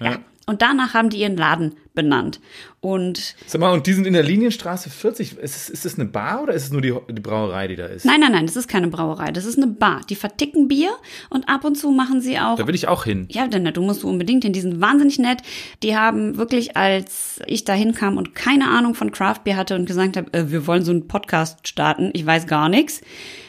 [0.00, 0.12] Ja.
[0.12, 0.18] Ja.
[0.48, 2.40] Und danach haben die ihren Laden benannt.
[2.80, 5.36] Und Sag mal, und die sind in der Linienstraße 40.
[5.36, 7.84] Ist es, ist es eine Bar oder ist es nur die, die Brauerei, die da
[7.84, 8.06] ist?
[8.06, 10.00] nein, nein, nein, das ist keine Brauerei, das ist eine Bar.
[10.08, 10.88] Die verticken Bier
[11.28, 13.26] und ab und zu machen sie auch Da will ich auch hin.
[13.30, 14.54] Ja, denn du musst du unbedingt hin.
[14.54, 15.42] Die sind wahnsinnig nett.
[15.82, 19.84] Die haben wirklich, als ich da hinkam und keine Ahnung von Craft Beer hatte und
[19.84, 23.02] gesagt habe, äh, wir wollen so einen Podcast starten, ich weiß gar nichts,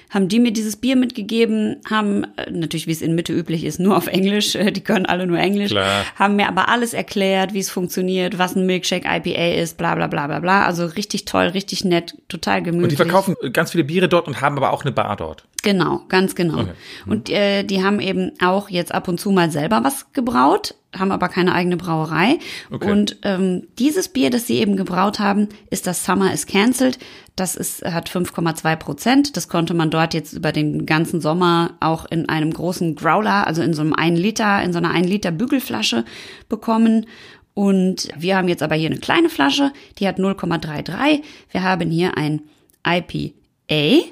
[0.09, 3.79] haben die mir dieses Bier mitgegeben, haben äh, natürlich, wie es in Mitte üblich ist,
[3.79, 6.05] nur auf Englisch, die können alle nur Englisch, Klar.
[6.15, 10.07] haben mir aber alles erklärt, wie es funktioniert, was ein Milkshake IPA ist, bla bla
[10.07, 10.65] bla bla bla.
[10.65, 12.83] Also richtig toll, richtig nett, total gemütlich.
[12.83, 15.43] Und die verkaufen ganz viele Biere dort und haben aber auch eine Bar dort.
[15.61, 16.61] Genau, ganz genau.
[16.61, 16.73] Okay.
[17.05, 21.11] Und äh, die haben eben auch jetzt ab und zu mal selber was gebraut, haben
[21.11, 22.39] aber keine eigene Brauerei.
[22.71, 22.89] Okay.
[22.89, 26.97] Und ähm, dieses Bier, das sie eben gebraut haben, ist das Summer is Cancelled.
[27.35, 29.37] Das ist, hat 5,2 Prozent.
[29.37, 33.61] Das konnte man dort jetzt über den ganzen Sommer auch in einem großen Growler, also
[33.61, 36.05] in so einem 1 Liter, in so einer 1 Liter Bügelflasche
[36.47, 37.05] bekommen.
[37.53, 41.21] Und wir haben jetzt aber hier eine kleine Flasche, die hat 0,33.
[41.51, 42.41] Wir haben hier ein
[42.85, 44.05] IPA.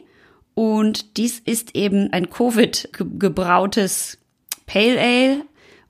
[0.57, 4.17] Und dies ist eben ein Covid-gebrautes
[4.65, 5.41] Pale Ale.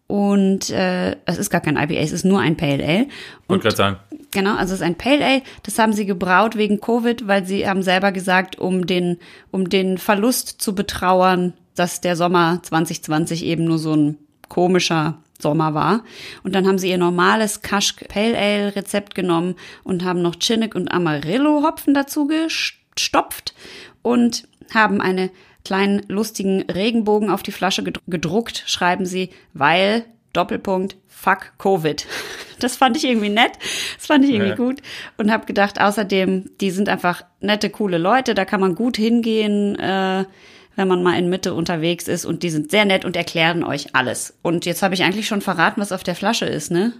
[0.07, 2.97] Und äh, es ist gar kein IPA, es ist nur ein Pale Ale.
[2.97, 3.07] Wollte
[3.47, 3.99] Und gerade sagen.
[4.31, 5.41] Genau, also es ist ein Pale Ale.
[5.63, 9.19] Das haben sie gebraut wegen Covid, weil sie haben selber gesagt, um den,
[9.51, 14.17] um den Verlust zu betrauern, dass der Sommer 2020 eben nur so ein
[14.49, 16.03] komischer Sommer war.
[16.43, 19.55] Und dann haben sie ihr normales Kaschk Pale Ale Rezept genommen
[19.85, 23.53] und haben noch Chinook und Amarillo Hopfen dazu gestopft
[24.01, 25.29] und haben eine
[25.65, 32.05] kleinen lustigen Regenbogen auf die Flasche gedr- gedruckt, schreiben sie, weil Doppelpunkt fuck Covid.
[32.59, 33.51] Das fand ich irgendwie nett,
[33.97, 34.55] das fand ich irgendwie Ja.
[34.55, 34.81] gut
[35.17, 39.77] und habe gedacht, außerdem, die sind einfach nette, coole Leute, da kann man gut hingehen,
[39.77, 40.25] äh,
[40.75, 43.93] wenn man mal in Mitte unterwegs ist und die sind sehr nett und erklären euch
[43.95, 44.39] alles.
[44.41, 46.93] Und jetzt habe ich eigentlich schon verraten, was auf der Flasche ist, ne?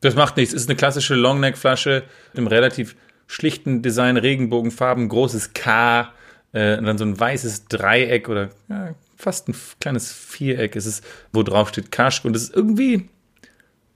[0.00, 0.52] Das macht nichts.
[0.52, 2.96] Es ist eine klassische Longneck-Flasche mit einem relativ
[3.28, 6.12] schlichten Design, Regenbogenfarben, großes K,
[6.52, 11.02] äh, und dann so ein weißes Dreieck oder ja, fast ein kleines Viereck ist es,
[11.32, 12.24] wo drauf steht Kaschk.
[12.24, 13.08] Und es ist irgendwie,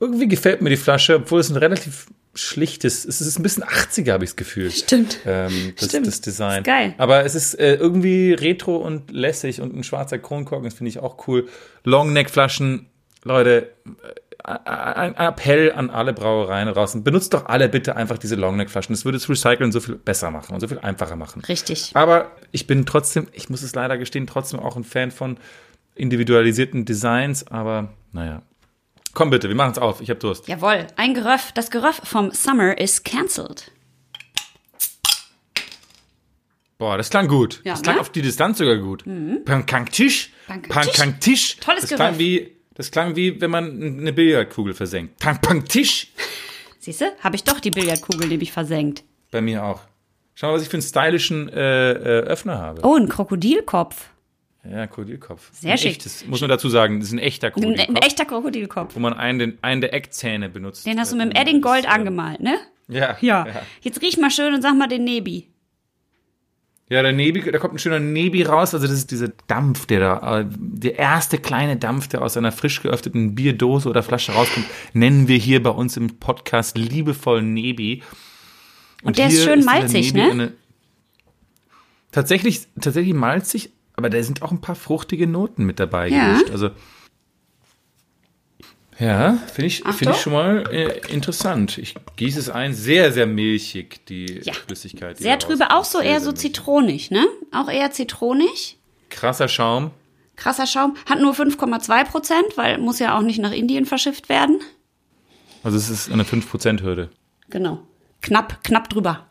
[0.01, 4.13] irgendwie gefällt mir die Flasche, obwohl es ein relativ schlichtes, es ist ein bisschen 80er,
[4.13, 4.71] habe ich das Gefühl.
[4.71, 5.19] Stimmt.
[5.25, 6.07] Ähm, das, Stimmt.
[6.07, 6.59] das Design.
[6.59, 6.95] Ist geil.
[6.99, 10.99] Aber es ist äh, irgendwie retro und lässig und ein schwarzer Kronkorken, das finde ich
[10.99, 11.49] auch cool.
[11.85, 12.87] Longneck-Flaschen,
[13.23, 13.71] Leute,
[14.45, 17.03] ein Appell an alle Brauereien draußen.
[17.03, 18.95] Benutzt doch alle bitte einfach diese Longneck-Flaschen.
[18.95, 21.43] Das würde das Recyceln so viel besser machen und so viel einfacher machen.
[21.49, 21.93] Richtig.
[21.95, 25.39] Aber ich bin trotzdem, ich muss es leider gestehen, trotzdem auch ein Fan von
[25.95, 27.47] individualisierten Designs.
[27.49, 28.43] Aber naja.
[29.15, 30.01] Komm bitte, wir machen es auf.
[30.03, 30.47] Ich habe Durst.
[30.47, 31.53] Jawohl, ein Geröff.
[31.53, 33.71] Das Geröff vom Summer is cancelled.
[36.77, 37.63] Boah, das klang gut.
[37.65, 38.01] Ja, das klang ne?
[38.01, 39.05] auf die Distanz sogar gut.
[39.45, 40.33] Pankang-Tisch.
[40.49, 40.75] Pankang-Tisch.
[40.75, 41.57] Pankang-Tisch.
[41.59, 42.19] Tolles das klang Gerüff.
[42.19, 45.19] wie, Das klang wie, wenn man eine Billardkugel versenkt.
[45.21, 46.09] Pang-Pang-Tisch.
[46.79, 47.07] Siehst du?
[47.21, 49.05] Habe ich doch die Billardkugel nämlich versenkt.
[49.31, 49.81] Bei mir auch.
[50.35, 52.81] Schau mal, was ich für einen stylischen äh, äh, Öffner habe.
[52.85, 54.09] Oh, ein Krokodilkopf.
[54.69, 55.51] Ja, Krokodilkopf.
[55.53, 55.93] Sehr ein schick.
[55.93, 57.89] Echtes, muss man dazu sagen, das ist ein echter Ein, Krokodilkopf.
[57.89, 58.95] ein echter Krokodilkopf.
[58.97, 60.85] wo man einen, den, einen der Eckzähne benutzt.
[60.87, 62.59] Den hast du mit dem Edding Gold angemalt, ne?
[62.89, 63.47] Ja, Ja.
[63.47, 63.63] ja.
[63.83, 65.49] Jetzt riech mal schön und sag mal den Nebi.
[66.91, 68.75] Ja, der Nebi, da kommt ein schöner Nebi raus.
[68.75, 72.53] Also das ist dieser Dampf, der da, äh, der erste kleine Dampf, der aus einer
[72.53, 78.03] frisch geöffneten Bierdose oder Flasche rauskommt, nennen wir hier bei uns im Podcast liebevoll Nebi.
[79.03, 80.31] Und der ist schön dieser malzig, ne?
[80.31, 80.53] eine-
[82.13, 86.33] tatsächlich, tatsächlich malzig, aber da sind auch ein paar fruchtige Noten mit dabei Ja.
[86.33, 86.51] gemischt.
[86.51, 86.71] Also
[88.99, 90.13] ja, finde ich, finde Achtung.
[90.13, 91.79] ich schon mal äh, interessant.
[91.79, 94.53] Ich gieße es ein, sehr, sehr milchig, die Ja.
[94.53, 95.19] Flüssigkeit.
[95.19, 97.27] die Sehr trübe, auch so Sehr, eher so zitronig, ne?
[97.53, 98.79] Auch eher zitronig.
[99.11, 99.91] Krasser Schaum.
[100.37, 100.97] Krasser Schaum.
[101.07, 104.61] Hat nur 5,2 Prozent, weil muss ja auch nicht nach Indien verschifft werden.
[105.63, 107.09] Also es ist eine 5%-Hürde.
[107.51, 107.81] Genau.
[108.21, 109.27] Knapp, knapp drüber.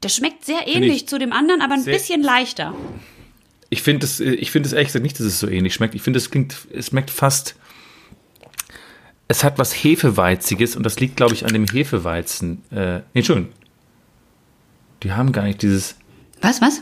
[0.00, 2.74] Das schmeckt sehr ähnlich ich zu dem anderen, aber ein bisschen leichter.
[3.76, 5.94] Ich finde es, ich finde es ehrlich gesagt nicht, dass es so ähnlich schmeckt.
[5.94, 7.56] Ich finde, es klingt, es schmeckt fast.
[9.28, 12.62] Es hat was Hefeweiziges und das liegt, glaube ich, an dem Hefeweizen.
[12.70, 13.52] Äh, nee, Entschuldigung.
[15.02, 15.98] Die haben gar nicht dieses.
[16.40, 16.80] Was, was?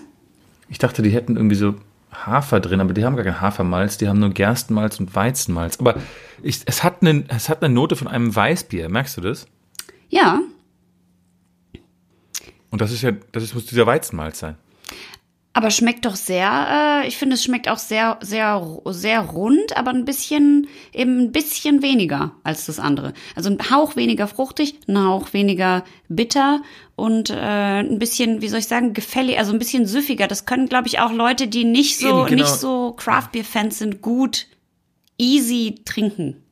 [0.69, 1.75] Ich dachte, die hätten irgendwie so
[2.13, 5.81] Hafer drin, aber die haben gar kein Hafermalz, die haben nur Gerstenmalz und Weizenmalz.
[5.81, 5.97] Aber
[6.45, 9.47] ich, es, hat eine, es hat eine Note von einem Weißbier, merkst du das?
[10.11, 10.43] Ja,
[12.71, 14.57] Und das ist ja, das muss dieser Weizenmalz sein.
[15.55, 19.93] Aber schmeckt doch sehr, äh, ich finde, es schmeckt auch sehr, sehr, sehr rund, aber
[19.93, 23.15] ein bisschen, eben ein bisschen weniger als das andere.
[23.37, 26.61] Also ein Hauch weniger fruchtig, ein Hauch weniger bitter
[26.97, 30.27] und äh, ein bisschen, wie soll ich sagen, gefällig, also ein bisschen süffiger.
[30.27, 32.43] Das können, glaube ich, auch Leute, die nicht so, Eben, genau.
[32.43, 34.49] nicht so Craft Beer Fans sind, gut
[35.19, 36.44] easy trinken.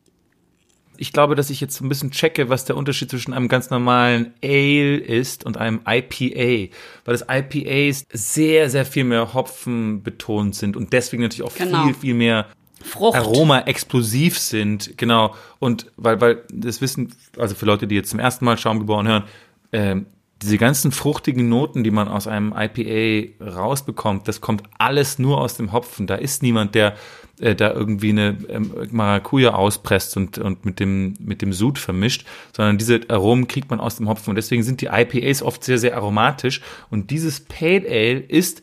[0.96, 3.70] Ich glaube, dass ich jetzt so ein bisschen checke, was der Unterschied zwischen einem ganz
[3.70, 6.72] normalen Ale ist und einem IPA.
[7.04, 11.84] Weil das IPAs sehr, sehr viel mehr Hopfen betont sind und deswegen natürlich auch Genau.
[11.84, 12.46] viel, viel mehr
[12.82, 13.16] Frucht.
[13.16, 14.96] Aroma explosiv sind.
[14.98, 15.34] Genau.
[15.60, 19.24] Und weil, weil das wissen, also für Leute, die jetzt zum ersten Mal Schaumgeboren hören,
[19.72, 20.06] ähm,
[20.42, 25.54] diese ganzen fruchtigen Noten, die man aus einem IPA rausbekommt, das kommt alles nur aus
[25.56, 26.08] dem Hopfen.
[26.08, 26.96] Da ist niemand, der
[27.40, 32.26] äh, da irgendwie eine ähm, Maracuja auspresst und, und mit dem, mit dem Sud vermischt,
[32.56, 34.30] sondern diese Aromen kriegt man aus dem Hopfen.
[34.30, 36.60] Und deswegen sind die IPAs oft sehr, sehr aromatisch.
[36.90, 38.62] Und dieses Pale Ale ist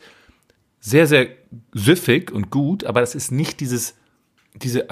[0.80, 1.28] sehr, sehr
[1.74, 3.96] süffig und gut, aber das ist nicht dieses,
[4.56, 4.90] diese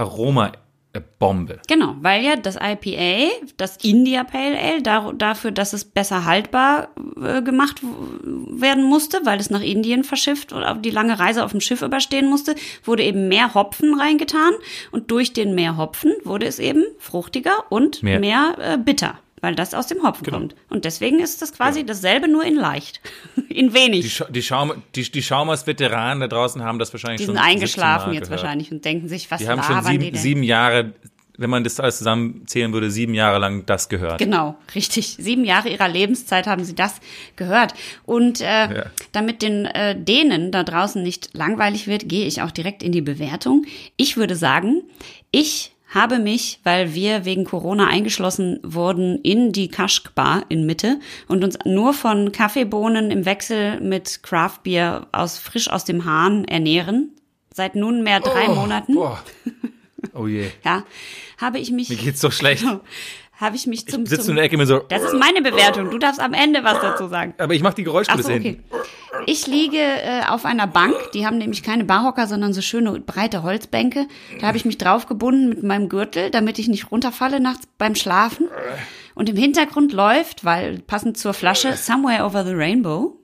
[0.97, 1.59] Aroma-Bombe.
[1.67, 6.89] Genau, weil ja das IPA, das India Pale Ale, dar dafür, dass es besser haltbar
[7.21, 11.61] äh, gemacht werden musste, weil es nach Indien verschifft oder die lange Reise auf dem
[11.61, 14.53] Schiff überstehen musste, wurde eben mehr Hopfen reingetan
[14.91, 19.55] und durch den mehr Hopfen wurde es eben fruchtiger und mehr, Mehr- äh, bitter, weil
[19.55, 20.37] das aus dem Hopfen Genau.
[20.39, 20.55] kommt.
[20.69, 23.01] Und deswegen ist das quasi dasselbe, nur in leicht,
[23.49, 24.13] in Die, wenig.
[24.15, 27.57] Scha die, Schaum die, die Schaumers-Veteranen da draußen haben das wahrscheinlich Die schon sind 17
[27.57, 28.41] eingeschlafen jetzt gehört.
[28.43, 30.93] wahrscheinlich und denken sich, was Die haben schon labern die sieben, sieben Jahre,
[31.39, 34.17] wenn man das alles zusammenzählen würde, sieben Jahre lang das gehört.
[34.17, 35.17] Genau, richtig.
[35.19, 36.99] Sieben Jahre ihrer Lebenszeit haben sie das
[37.35, 37.75] gehört.
[38.05, 38.85] Und äh, Ja.
[39.11, 43.01] damit den äh, Dänen da draußen nicht langweilig wird, gehe ich auch direkt in die
[43.01, 43.65] Bewertung.
[43.97, 44.81] Ich würde sagen,
[45.29, 50.99] ich habe mich, weil wir wegen Corona eingeschlossen wurden, in die Kaschk Bar in Mitte
[51.27, 56.45] und uns nur von Kaffeebohnen im Wechsel mit Craft Beer aus frisch aus dem Hahn
[56.45, 57.11] ernähren.
[57.53, 58.95] Seit nunmehr drei Monaten.
[58.95, 59.21] Boah.
[60.13, 60.51] Oh je.
[60.63, 60.83] Ja,
[61.41, 62.63] habe ich mich Mir geht's so schlecht.
[63.33, 64.79] habe ich mich zum, du zum in der Ecke mit so.
[64.89, 65.89] Das ist meine Bewertung.
[65.89, 67.33] Du darfst am Ende was dazu sagen.
[67.39, 68.43] Aber ich mach die Geräuschkulisse so, okay.
[68.43, 68.63] hinten.
[69.25, 70.95] Ich liege äh, auf einer Bank.
[71.13, 74.07] Die haben nämlich keine Barhocker, sondern so schöne breite Holzbänke.
[74.39, 78.47] Da habe ich mich draufgebunden mit meinem Gürtel, damit ich nicht runterfalle nachts beim Schlafen.
[79.15, 83.17] Und im Hintergrund läuft, weil passend zur Flasche, Somewhere Over the Rainbow.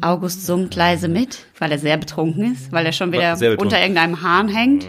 [0.00, 4.22] August summt leise mit, weil er sehr betrunken ist, weil er schon wieder unter irgendeinem
[4.22, 4.88] Hahn hängt.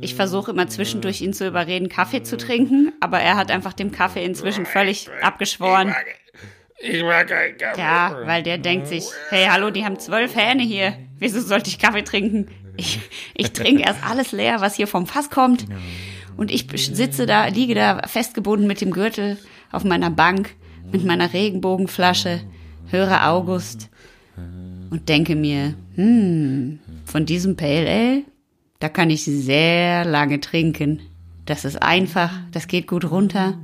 [0.00, 3.90] Ich versuche immer zwischendurch ihn zu überreden, Kaffee zu trinken, aber er hat einfach dem
[3.92, 5.94] Kaffee inzwischen völlig abgeschworen.
[6.80, 7.80] Ich mag keinen Kaffee.
[7.80, 10.94] Ja, weil der denkt sich, hey, hallo, die haben zwölf Hähne hier.
[11.18, 12.48] Wieso sollte ich Kaffee trinken?
[12.76, 12.98] Ich,
[13.34, 15.66] ich trinke erst alles leer, was hier vom Fass kommt.
[16.36, 19.38] Und ich sitze da, liege da festgebunden mit dem Gürtel
[19.70, 20.50] auf meiner Bank,
[20.90, 22.40] mit meiner Regenbogenflasche,
[22.90, 23.88] höre August
[24.90, 28.22] und denke mir, hm, von diesem Pale Ale,
[28.84, 31.00] da kann ich sehr lange trinken.
[31.46, 33.56] Das ist einfach, das geht gut runter.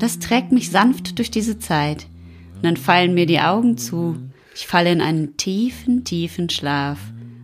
[0.00, 2.08] Das trägt mich sanft durch diese Zeit.
[2.56, 4.16] Und dann fallen mir die Augen zu.
[4.56, 6.98] Ich falle in einen tiefen, tiefen Schlaf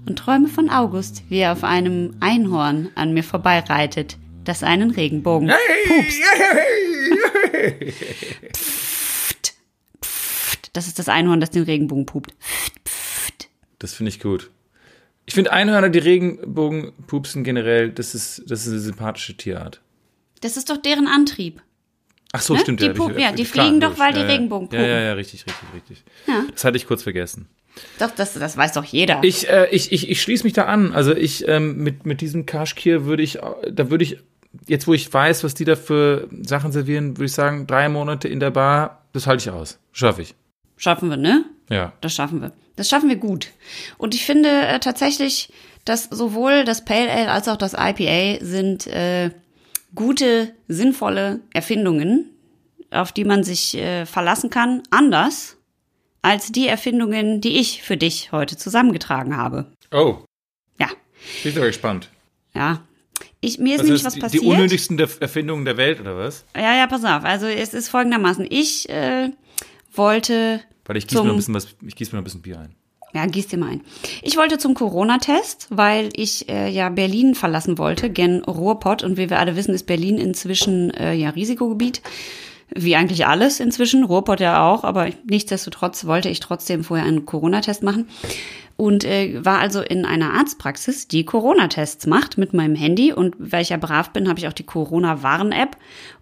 [0.06, 5.52] und träume von August, wie er auf einem Einhorn an mir vorbeireitet, das einen Regenbogen
[5.86, 6.20] pupst.
[8.56, 9.54] Pft,
[10.04, 10.70] pft.
[10.72, 12.34] Das ist das Einhorn, das den Regenbogen pupt.
[12.40, 13.48] Pft, pft.
[13.78, 14.50] Das finde ich gut.
[15.26, 19.80] Ich finde Einhörner, die Regenbogen pupsen generell, das ist, das ist eine sympathische Tierart.
[20.40, 21.62] Das ist doch deren Antrieb.
[22.32, 22.60] Ach so, Ne?
[22.60, 22.80] stimmt.
[22.80, 24.32] Die ja, pupen- ich- ja, die fliegen doch, weil die ja, ja.
[24.32, 25.04] Regenbogen Ja, ja, pupen.
[25.06, 26.04] ja, richtig, richtig, richtig.
[26.26, 26.44] Ja.
[26.52, 27.48] Das hatte ich kurz vergessen.
[27.98, 29.20] Doch, das, das weiß doch jeder.
[29.22, 30.92] Ich, äh, ich, ich, ich schließe mich da an.
[30.92, 33.38] Also ich, ähm, mit, mit diesem Kashkir würde ich,
[33.70, 34.18] da würde ich,
[34.66, 38.28] jetzt wo ich weiß, was die da für Sachen servieren, würde ich sagen, drei Monate
[38.28, 39.78] in der Bar, das halte ich aus.
[39.92, 40.34] Schaffe ich.
[40.76, 41.44] Schaffen wir, ne?
[41.70, 41.92] Ja.
[42.00, 42.52] Das schaffen wir.
[42.76, 43.48] Das schaffen wir gut.
[43.98, 45.50] Und ich finde äh, tatsächlich,
[45.84, 49.30] dass sowohl das Pale Ale als auch das IPA sind äh,
[49.94, 52.30] gute, sinnvolle Erfindungen,
[52.90, 55.56] auf die man sich äh, verlassen kann, anders
[56.22, 59.66] als die Erfindungen, die ich für dich heute zusammengetragen habe.
[59.92, 60.18] Oh,
[60.78, 60.88] Ja,
[61.42, 62.08] bin ich doch gespannt.
[62.54, 62.80] ja.
[63.40, 64.42] Ich, mir ist Also nämlich was die, passiert.
[64.42, 66.46] die unnötigsten Erfindungen der Welt, oder was?
[66.56, 67.24] ja, ja, pass auf.
[67.24, 68.46] Also es ist folgendermaßen.
[68.48, 69.30] Ich äh,
[69.92, 72.42] wollte Weil ich gieße mir noch ein bisschen was, ich gieße mir noch ein bisschen
[72.42, 72.74] Bier ein.
[73.14, 73.82] Ja, gieß dir mal ein.
[74.22, 79.04] Ich wollte zum Corona-Test, weil ich äh, ja Berlin verlassen wollte, gen Ruhrpott.
[79.04, 82.02] Und wie wir alle wissen, ist Berlin inzwischen äh, ja Risikogebiet.
[82.74, 87.84] Wie eigentlich alles inzwischen, Ruhrpott ja auch, aber nichtsdestotrotz wollte ich trotzdem vorher einen Corona-Test
[87.84, 88.08] machen.
[88.76, 93.12] Und äh, war also in einer Arztpraxis, die Corona-Tests macht mit meinem Handy.
[93.12, 95.76] Und weil ich ja brav bin, habe ich auch die Corona-Warn-App.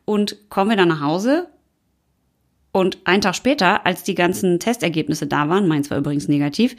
[0.05, 1.49] Und kommen wir dann nach Hause
[2.73, 6.75] und einen Tag später, als die ganzen Testergebnisse da waren, meins war übrigens negativ,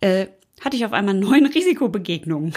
[0.00, 0.26] äh,
[0.60, 2.54] hatte ich auf einmal neun Risikobegegnungen.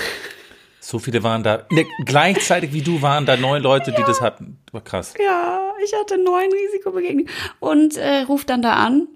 [0.79, 1.65] So viele waren da.
[1.71, 4.59] Ne, gleichzeitig wie du waren da neun Leute, die das hatten.
[4.71, 5.15] War krass.
[5.23, 7.29] Ja, ich hatte neun Risikobegegnungen
[7.59, 9.07] und äh, ruf dann da an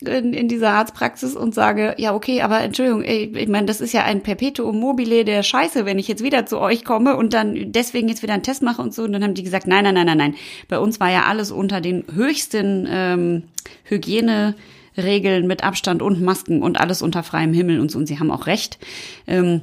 [0.00, 3.92] in, in dieser Arztpraxis und sage, ja, okay, aber Entschuldigung, ey, ich meine, das ist
[3.92, 7.72] ja ein Perpetuum mobile der Scheiße, wenn ich jetzt wieder zu euch komme und dann
[7.72, 9.02] deswegen jetzt wieder einen Test mache und so.
[9.02, 10.34] Und dann haben die gesagt, nein, nein, nein, nein, nein.
[10.68, 13.42] Bei uns war ja alles unter den höchsten ähm,
[13.84, 17.98] Hygieneregeln mit Abstand und Masken und alles unter freiem Himmel und so.
[17.98, 18.78] Und sie haben auch recht.
[19.26, 19.62] Ähm,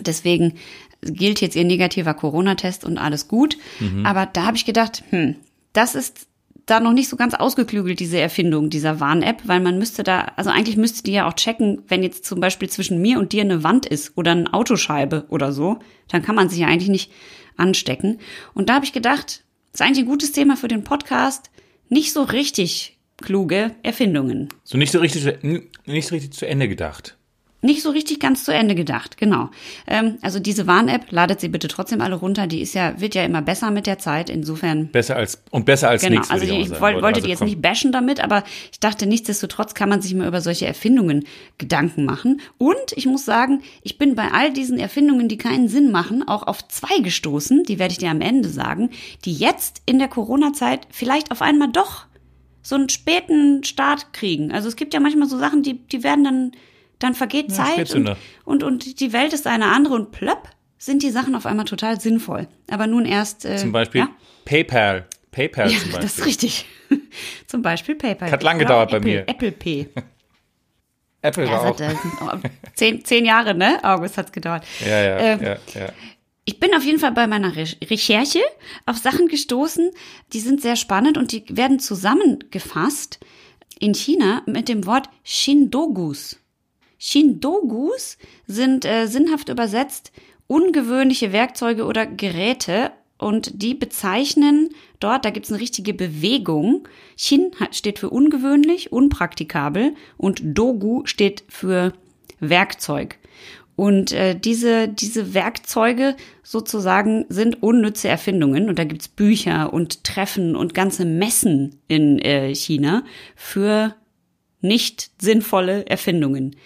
[0.00, 0.54] Deswegen
[1.02, 3.56] gilt jetzt ihr negativer Corona-Test und alles gut.
[4.04, 5.36] Aber da habe ich gedacht, hm,
[5.72, 6.26] das ist
[6.70, 10.50] da noch nicht so ganz ausgeklügelt, diese Erfindung dieser Warn-App, weil man müsste da, also
[10.50, 13.64] eigentlich müsste die ja auch checken, wenn jetzt zum Beispiel zwischen mir und dir eine
[13.64, 17.10] Wand ist oder eine Autoscheibe oder so, dann kann man sich ja eigentlich nicht
[17.56, 18.18] anstecken.
[18.54, 21.50] Und da habe ich gedacht, ist eigentlich ein gutes Thema für den Podcast,
[21.88, 24.48] nicht so richtig kluge Erfindungen.
[24.64, 27.16] So nicht so richtig, nicht so richtig zu Ende gedacht.
[27.60, 29.50] Nicht so richtig ganz zu Ende gedacht, genau.
[29.88, 32.46] Ähm, also diese Warn-App, ladet sie bitte trotzdem alle runter.
[32.46, 34.30] Die ist ja, wird ja immer besser mit der Zeit.
[34.30, 36.30] Insofern Besser als, und besser als Genau, nichts.
[36.30, 36.80] also ich, ich sagen.
[36.80, 37.48] wollte, wollte Also die jetzt komm.
[37.48, 41.24] nicht bashen damit, aber ich dachte, nichtsdestotrotz kann man sich mal über solche Erfindungen
[41.58, 42.40] Gedanken machen.
[42.58, 46.44] Und ich muss sagen, ich bin bei all diesen Erfindungen, die keinen Sinn machen, auch
[46.44, 48.90] auf zwei gestoßen, die werde ich dir am Ende sagen,
[49.24, 52.06] die jetzt in der Corona-Zeit vielleicht auf einmal doch
[52.62, 54.52] so einen späten Start kriegen.
[54.52, 56.52] Also es gibt ja manchmal so Sachen, die, die werden dann,
[56.98, 61.10] dann vergeht Zeit und, und, und die Welt ist eine andere und plöpp sind die
[61.10, 62.46] Sachen auf einmal total sinnvoll.
[62.70, 63.44] Aber nun erst.
[63.44, 64.08] Äh, Zum Beispiel Ja?
[64.44, 65.06] PayPal.
[65.32, 66.00] PayPal Ja, zum Beispiel.
[66.02, 66.66] das ist richtig.
[67.46, 68.30] Zum Beispiel PayPal.
[68.30, 69.28] Hat lang Oder gedauert bei mir.
[69.28, 69.88] Apple Pay.
[71.22, 71.80] Apple Ja, war es auch.
[71.80, 73.78] hat, äh, oh, zehn, zehn Jahre, ne?
[73.82, 74.64] August hat's gedauert.
[74.80, 75.88] Ja, ja, äh, ja, ja.
[76.44, 78.40] Ich bin auf jeden Fall bei meiner Re Recherche
[78.86, 79.90] auf Sachen gestoßen,
[80.32, 83.18] die sind sehr spannend und die werden zusammengefasst
[83.80, 86.40] in China mit dem Wort Shindogus.
[86.98, 90.12] Shindogus sind äh, sinnhaft übersetzt
[90.46, 94.70] ungewöhnliche Werkzeuge oder Geräte und die bezeichnen
[95.00, 96.88] dort, da gibt's eine richtige Bewegung.
[97.16, 101.92] Chin steht für ungewöhnlich, unpraktikabel und Dogu steht für
[102.40, 103.18] Werkzeug.
[103.74, 108.68] Und äh, diese, diese Werkzeuge sozusagen sind unnütze Erfindungen.
[108.68, 113.04] Und da gibt's Bücher und Treffen und ganze Messen in äh, China
[113.36, 113.94] für
[114.60, 116.56] nicht sinnvolle Erfindungen.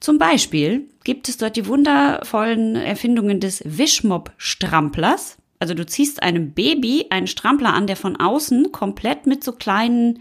[0.00, 5.38] Zum Beispiel gibt es dort die wundervollen Erfindungen des Wischmopp-Stramplers.
[5.58, 10.20] Also du ziehst einem Baby einen Strampler an, der von außen komplett mit so kleinen,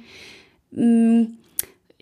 [0.71, 1.37] mh, mm,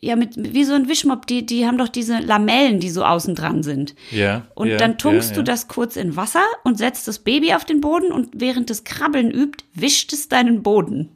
[0.02, 3.34] ja, mit, wie so ein Wischmopp, die, die haben doch diese Lamellen, die so außen
[3.34, 3.96] dran sind.
[4.12, 4.46] Ja.
[4.54, 5.46] Und ja, dann tunkst ja, du ja.
[5.46, 9.32] das kurz in Wasser und setzt das Baby auf den Boden und während es Krabbeln
[9.32, 11.10] übt, wischt es deinen Boden.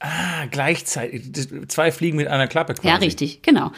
[0.00, 1.32] Ah, gleichzeitig.
[1.32, 2.88] Das- Zwei Fliegen mit einer Klappe quasi.
[2.88, 3.72] Ja, richtig, genau.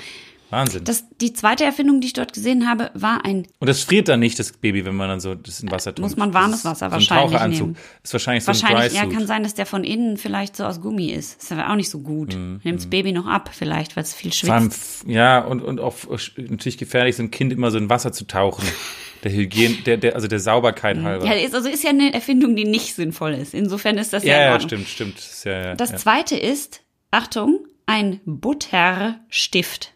[0.51, 0.83] Wahnsinn.
[0.85, 4.21] Das, die zweite Erfindung, die ich dort gesehen habe, war ein Und das friert dann
[4.21, 6.03] nicht, das Baby, wenn man dann so das in Wasser tut.
[6.03, 7.67] Muss man warmes Wasser wahrscheinlich so ein Taucheranzug.
[7.67, 7.77] nehmen.
[8.03, 10.81] Ist wahrscheinlich so Wahrscheinlich, ein ja, kann sein, dass der von innen vielleicht so aus
[10.81, 11.43] Gummi ist.
[11.43, 12.35] Ist aber auch nicht so gut.
[12.35, 15.05] Mhm, Nimmt's Baby noch ab, vielleicht, weil es viel schwitzt.
[15.07, 15.95] ja, und, und auch
[16.39, 18.65] natürlich gefährlich, so ein Kind immer so in Wasser zu tauchen.
[19.25, 21.27] Der Hygiene, der, der, also der Sauberkeit halber.
[21.27, 23.53] Ja, ist, also ist ja eine Erfindung, die nicht sinnvoll ist.
[23.55, 25.17] Insofern ist das ja, ja, ja, stimmt, stimmt.
[25.45, 25.97] Ja, Das ja.
[25.97, 29.93] zweite ist, Achtung, ein Butterstift.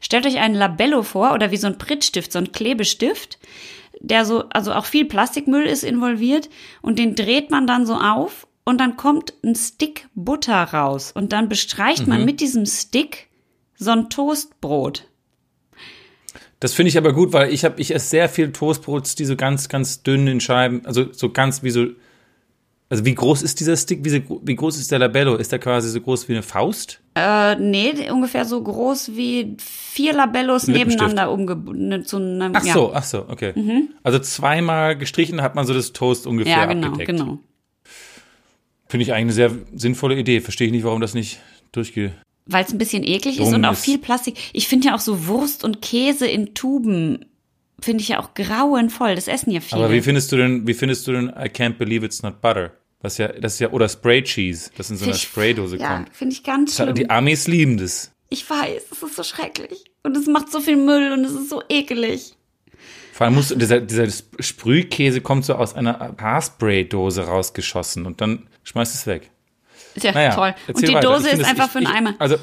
[0.00, 3.38] Stellt euch einen Labello vor oder wie so ein Prittstift, so ein Klebestift,
[4.00, 6.48] der so, also auch viel Plastikmüll ist involviert
[6.82, 11.32] und den dreht man dann so auf und dann kommt ein Stick Butter raus und
[11.32, 12.08] dann bestreicht Mhm.
[12.08, 13.28] man mit diesem Stick
[13.76, 15.06] so ein Toastbrot.
[16.64, 19.36] Das finde ich aber gut, weil ich habe, ich esse sehr viel Toastbrots, die so
[19.36, 21.88] ganz, ganz dünn in Scheiben, also so ganz wie so,
[22.88, 25.36] also wie groß ist dieser Stick, wie, wie groß ist der Labello?
[25.36, 27.02] Ist der quasi so groß wie eine Faust?
[27.16, 32.72] Äh, nee, ungefähr so groß wie vier Labellos nebeneinander umgebunden zu einem, Ach ja.
[32.72, 33.52] so, ach so, okay.
[34.02, 37.10] Also zweimal gestrichen hat man so das Toast ungefähr Ja, genau, abgedeckt.
[37.10, 37.40] genau.
[38.88, 40.40] Finde ich eigentlich eine sehr sinnvolle Idee.
[40.40, 41.40] Verstehe ich nicht, warum das nicht
[41.72, 42.14] durchge...
[42.46, 44.36] weil es ein bisschen eklig ist und auch viel Plastik.
[44.52, 47.24] Ich finde ja auch so Wurst und Käse in Tuben
[47.80, 49.14] finde ich ja auch grauenvoll.
[49.14, 49.82] Das essen ja viele.
[49.84, 52.72] Aber wie findest du denn, wie findest du denn I can't believe it's not butter?
[53.00, 55.96] Was ja, das ist ja, oder Spray Cheese, das in so einer Fisch- Spraydose ja,
[55.96, 56.16] kommt.
[56.16, 56.94] finde ich ganz schlimm.
[56.94, 58.10] Die Amis lieben das.
[58.30, 59.84] ich weiß, es ist so schrecklich.
[60.02, 62.34] Und es macht so viel Müll und es ist so ekelig.
[63.12, 64.08] Vor allem muss dieser, dieser
[64.40, 69.30] Sprühkäse kommt so aus einer Haarspraydose rausgeschossen und dann schmeißt es weg.
[69.94, 70.54] Ist ja Naja, toll.
[70.68, 71.08] Und die weiter.
[71.08, 72.14] Dose ist einfach ich, für einen ich, Eimer.
[72.18, 72.36] Also,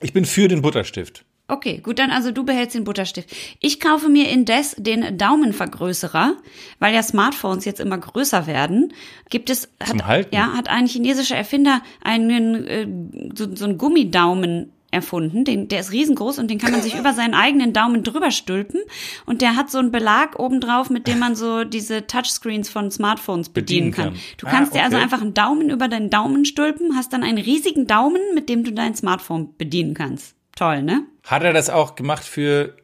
[0.00, 1.24] ich bin für den Butterstift.
[1.48, 3.30] Okay, gut, dann also du behältst den Butterstift.
[3.60, 6.34] Ich kaufe mir indes den Daumenvergrößerer,
[6.80, 8.92] weil ja Smartphones jetzt immer größer werden.
[9.30, 12.88] Gibt es hat, ja hat ein chinesischer Erfinder einen äh,
[13.36, 17.12] so, so einen Gummidaumen erfunden, den, der ist riesengroß und den kann man sich über
[17.12, 18.80] seinen eigenen Daumen drüber stülpen
[19.24, 23.48] und der hat so einen Belag obendrauf, mit dem man so diese Touchscreens von Smartphones
[23.50, 24.10] bedienen, kann.
[24.10, 24.18] kann.
[24.38, 25.04] Du Ah, kannst dir also okay.
[25.04, 28.72] einfach einen Daumen über deinen Daumen stülpen, hast dann einen riesigen Daumen, mit dem du
[28.72, 30.34] dein Smartphone bedienen kannst.
[30.56, 31.04] Toll, ne?
[31.24, 32.74] Hat er das auch gemacht für,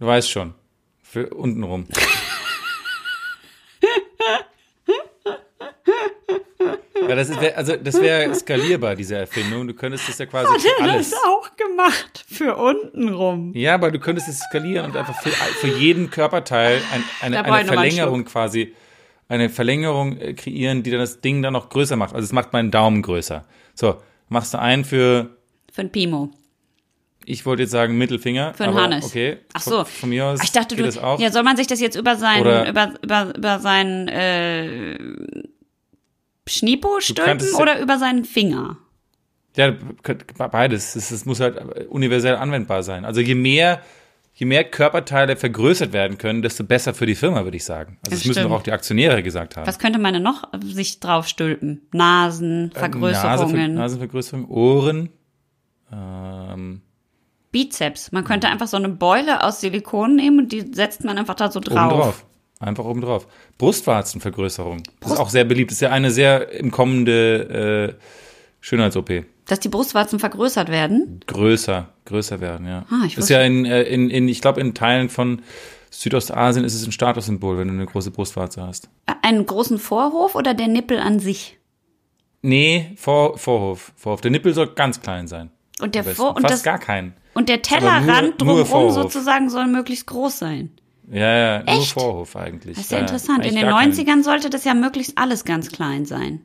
[0.00, 0.54] du weißt schon,
[1.02, 1.86] für untenrum?
[7.08, 9.66] Ja, das ist, also das wäre skalierbar, diese Erfindung.
[9.66, 11.12] Du könntest das ja quasi für alles.
[11.26, 13.52] auch gemacht für unten rum.
[13.54, 17.64] Ja, aber du könntest es skalieren und einfach für, für jeden Körperteil ein, eine, eine
[17.66, 18.74] Verlängerung quasi,
[19.28, 22.14] eine Verlängerung äh, kreieren, die dann das Ding dann noch größer macht.
[22.14, 23.44] Also es macht meinen Daumen größer.
[23.74, 23.96] So,
[24.28, 25.36] machst du einen für,
[25.72, 26.30] Für ein Pimo.
[27.24, 28.54] ich wollte jetzt sagen Mittelfinger.
[28.54, 29.06] Für aber Hannes.
[29.06, 29.38] Okay.
[29.54, 29.84] Ach so.
[29.84, 30.82] Von mir aus Ach, ich dachte, du.
[30.82, 31.18] das auch.
[31.18, 34.98] Ja, soll man sich das jetzt über seinen, Oder- über, über, über seinen äh,
[36.48, 38.78] Schnipo stülpen oder über seinen Finger?
[39.56, 39.74] Ja,
[40.50, 40.96] beides.
[40.96, 43.04] Es, muss halt universell anwendbar sein.
[43.04, 43.82] Also je mehr,
[44.34, 47.98] je mehr Körperteile vergrößert werden können, desto besser für die Firma, würde ich sagen.
[47.98, 49.66] Also das, Das müssen doch auch die Aktionäre gesagt haben.
[49.66, 51.82] Was könnte man denn noch sich drauf stülpen?
[51.92, 55.10] Nasen, Nase, Vergrößerungen, Nasenvergrößerung, Ohren.
[55.92, 56.80] Ähm,
[57.50, 58.10] Bizeps.
[58.12, 61.50] Man könnte einfach so eine Beule aus Silikon nehmen und die setzt man einfach da
[61.50, 61.92] so drauf.
[61.92, 62.24] Oben drauf.
[62.62, 63.26] Einfach oben drauf.
[63.58, 64.84] Brustwarzenvergrößerung.
[65.00, 65.70] Das ist auch sehr beliebt.
[65.72, 68.02] Das ist ja eine sehr im kommende äh,
[68.60, 69.24] Schönheits-OP.
[69.46, 71.20] Dass die Brustwarzen vergrößert werden.
[71.26, 72.84] Größer, größer werden, ja.
[72.88, 75.42] Ah, ich das ist ja in, äh, in, in ich glaube, in Teilen von
[75.90, 78.88] Südostasien ist es ein Statussymbol, wenn du eine große Brustwarze hast.
[79.22, 81.58] Einen großen Vorhof oder der Nippel an sich?
[82.42, 84.20] Nee, Vor, Vorhof, Vorhof.
[84.20, 85.50] Der Nippel soll ganz klein sein.
[85.80, 86.04] Und der.
[86.04, 87.14] Vor und Fast das gar keinen.
[87.34, 90.70] und der Tellerrand nur drumherum sozusagen soll möglichst groß sein.
[91.10, 91.92] Ja, ja, nur Echt?
[91.92, 92.76] Vorhof eigentlich.
[92.76, 93.44] Das ist ja, ja, interessant.
[93.44, 93.92] In den gar keinen.
[93.92, 96.40] 90ern sollte das ja möglichst alles ganz klein sein.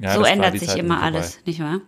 [0.00, 1.80] Ja, so ändert sich Zeit immer alles, nicht wahr?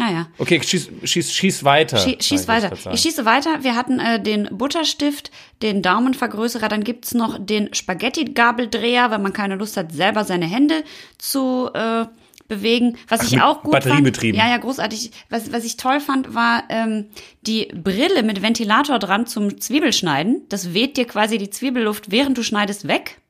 [0.00, 0.26] Ah ja.
[0.38, 1.98] Okay, schieß, schieß, schieß weiter.
[1.98, 2.74] Schie schieß weiter.
[2.74, 2.96] sagen.
[2.96, 3.62] Ich schieße weiter.
[3.62, 5.30] Wir hatten äh, den Butterstift,
[5.62, 10.82] den Daumenvergrößerer, dann gibt's noch den Spaghetti-Gabeldreher, wenn man keine Lust hat, selber seine Hände
[11.18, 12.06] zu äh,
[12.48, 12.96] bewegen.
[13.08, 14.38] Was Ach, ich auch gut batteriebetrieben.
[14.38, 14.48] fand.
[14.50, 15.10] Ja, ja, großartig.
[15.30, 17.06] Was, was ich toll fand, war ähm,
[17.42, 20.42] die Brille mit Ventilator dran zum Zwiebelschneiden.
[20.48, 23.20] Das weht dir quasi die Zwiebelluft, während du schneidest, weg.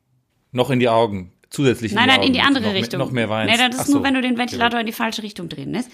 [0.53, 1.33] Noch in die Augen.
[1.51, 2.27] Zusätzlich Nein, in die nein, Augen.
[2.27, 2.99] in die andere noch Richtung.
[2.99, 3.47] Mehr, noch mehr Wein.
[3.47, 5.89] Nee, das ist nur, wenn du den Ventilator in die falsche Richtung drehen lässt.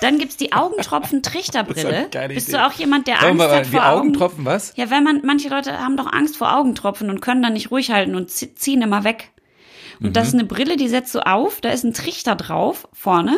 [0.00, 2.08] Dann gibt's die Augentropfen-Trichterbrille.
[2.28, 2.56] Bist Idee.
[2.56, 3.98] du auch jemand, der Sag Angst mal, hat die vor Augen?
[4.00, 4.72] Augentropfen, was?
[4.76, 7.90] Ja, wenn man, manche Leute haben doch Angst vor Augentropfen und können dann nicht ruhig
[7.90, 9.30] halten und zie- ziehen immer weg.
[10.02, 10.40] Und das ist Mhm.
[10.40, 13.36] eine Brille, die setzt du auf, da ist ein Trichter drauf, vorne,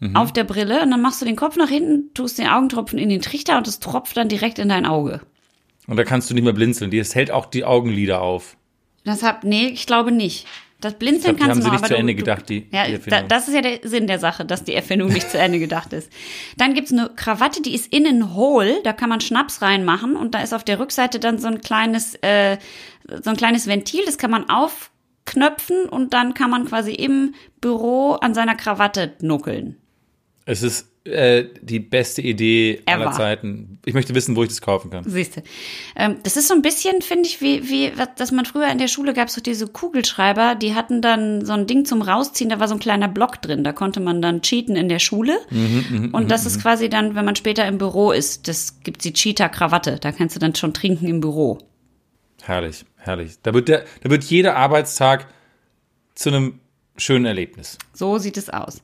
[0.00, 0.16] Mhm.
[0.16, 3.08] auf der Brille, und dann machst du den Kopf nach hinten, tust den Augentropfen in
[3.08, 5.20] den Trichter und es tropft dann direkt in dein Auge.
[5.86, 6.90] Und da kannst du nicht mehr blinzeln.
[6.90, 8.56] Die- Das hält auch die Augenlider auf.
[9.04, 10.46] Das hab, nee, ich glaube nicht.
[10.80, 12.66] Das Blinzeln glaub, kannst haben du sie noch, nicht aber zu Ende du, gedacht, die-
[12.72, 15.38] ja, die da, das ist ja der Sinn der Sache, dass die Erfindung nicht zu
[15.38, 16.10] Ende gedacht ist.
[16.58, 20.42] Dann gibt's eine Krawatte, die ist innen hohl, da kann man Schnaps reinmachen und da
[20.42, 22.58] ist auf der Rückseite dann so ein kleines, äh,
[23.22, 24.48] so ein kleines Ventil, das kann man
[25.24, 29.76] aufknöpfen und dann kann man quasi im Büro an seiner Krawatte nuckeln.
[30.46, 33.12] Es ist äh, die beste Idee aller Ever.
[33.12, 33.78] Zeiten.
[33.84, 35.04] Ich möchte wissen, wo ich das kaufen kann.
[35.06, 35.42] Siehst du.
[35.96, 38.88] Ähm, das ist so ein bisschen, finde ich, wie, wie, dass man früher in der
[38.88, 42.60] Schule gab es doch diese Kugelschreiber, die hatten dann so ein Ding zum Rausziehen, da
[42.60, 45.38] war so ein kleiner Block drin, da konnte man dann cheaten in der Schule.
[46.12, 49.98] Und das ist quasi dann, wenn man später im Büro ist, das gibt die Cheater-Krawatte,
[50.00, 51.58] da kannst du dann schon trinken im Büro.
[52.42, 53.36] Herrlich, herrlich.
[53.42, 55.28] Da wird, der, da wird jeder Arbeitstag
[56.14, 56.60] zu einem
[56.96, 57.78] schönen Erlebnis.
[57.92, 58.82] So sieht es aus.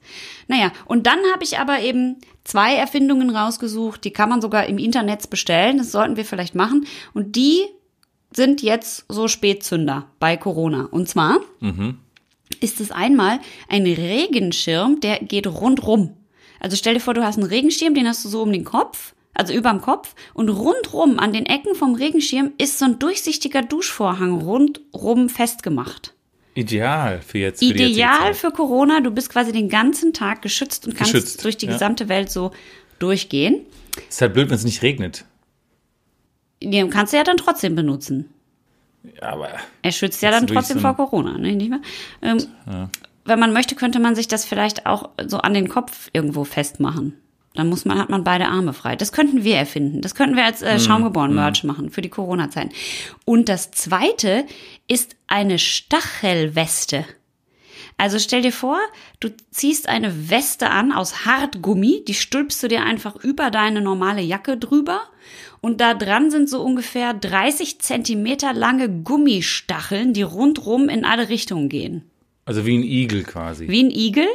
[0.49, 4.79] Naja, und dann habe ich aber eben zwei Erfindungen rausgesucht, die kann man sogar im
[4.79, 6.87] Internet bestellen, das sollten wir vielleicht machen.
[7.14, 7.64] Und die
[8.33, 10.89] sind jetzt so Spätzünder bei Corona.
[10.91, 11.41] Und zwar
[12.61, 16.16] ist es einmal ein Regenschirm, der geht rundrum.
[16.59, 19.14] Also stell dir vor, du hast einen Regenschirm, den hast du so um den Kopf,
[19.41, 24.38] also überm Kopf, und rundrum an den Ecken vom Regenschirm ist so ein durchsichtiger Duschvorhang
[24.41, 26.14] rundrum festgemacht.
[26.55, 27.61] Ideal für jetzt.
[27.61, 29.01] Für Ideal für Corona.
[29.01, 31.72] Du bist quasi den ganzen Tag geschützt und kannst Geschützt, durch die ja.
[31.72, 32.51] gesamte Welt so
[32.99, 33.64] durchgehen.
[34.09, 35.24] Ist halt blöd, wenn es nicht regnet.
[36.62, 38.28] Den kannst du ja dann trotzdem benutzen.
[39.03, 39.49] Ja, aber
[39.80, 41.57] Er schützt ja dann trotzdem so vor Corona, ne?
[41.57, 41.80] Nicht mehr?
[42.20, 42.45] Ähm,
[43.24, 47.14] Wenn man möchte, könnte man sich das vielleicht auch so an den Kopf irgendwo festmachen.
[47.55, 48.94] Dann muss man, hat man beide Arme frei.
[48.94, 50.03] Das könnten wir erfinden.
[50.03, 52.70] Das könnten wir als äh, Schaumgeboren-Merch machen für die Corona-Zeiten.
[53.24, 54.46] Und das zweite
[54.86, 57.05] ist eine Stachelweste.
[57.96, 58.78] Also stell dir vor,
[59.18, 64.22] du ziehst eine Weste an aus Hartgummi, die stülpst du dir einfach über deine normale
[64.22, 65.03] Jacke drüber
[65.61, 71.68] und da dran sind so ungefähr 30 Zentimeter lange Gummistacheln, die rundrum in alle Richtungen
[71.68, 72.11] gehen.
[72.46, 73.68] also wie ein Igel quasi.
[73.68, 74.28] Wie ein Igel,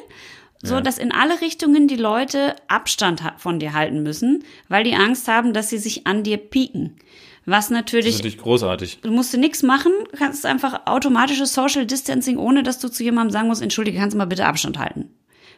[0.66, 5.28] so dass in alle Richtungen die Leute Abstand von dir halten müssen, weil die Angst
[5.28, 6.98] haben, dass sie sich an dir pieken.
[7.46, 9.00] Was das natürlich ist natürlich großartig.
[9.02, 13.32] Du musst dir nichts machen, kannst einfach automatisches Social Distancing, ohne dass du zu jemandem
[13.32, 15.12] sagen musst, entschuldige, kannst du mal bitte Abstand halten.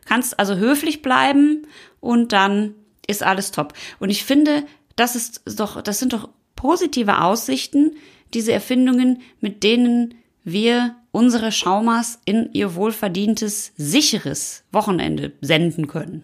[0.06, 1.66] Kannst also höflich bleiben
[2.02, 2.76] und dann
[3.08, 3.74] ist alles top.
[4.00, 4.64] Und ich finde,
[4.98, 7.96] das ist doch, das sind doch positive Aussichten,
[8.34, 16.24] diese Erfindungen, mit denen wir unsere Schaumas in ihr wohlverdientes, sicheres Wochenende senden können.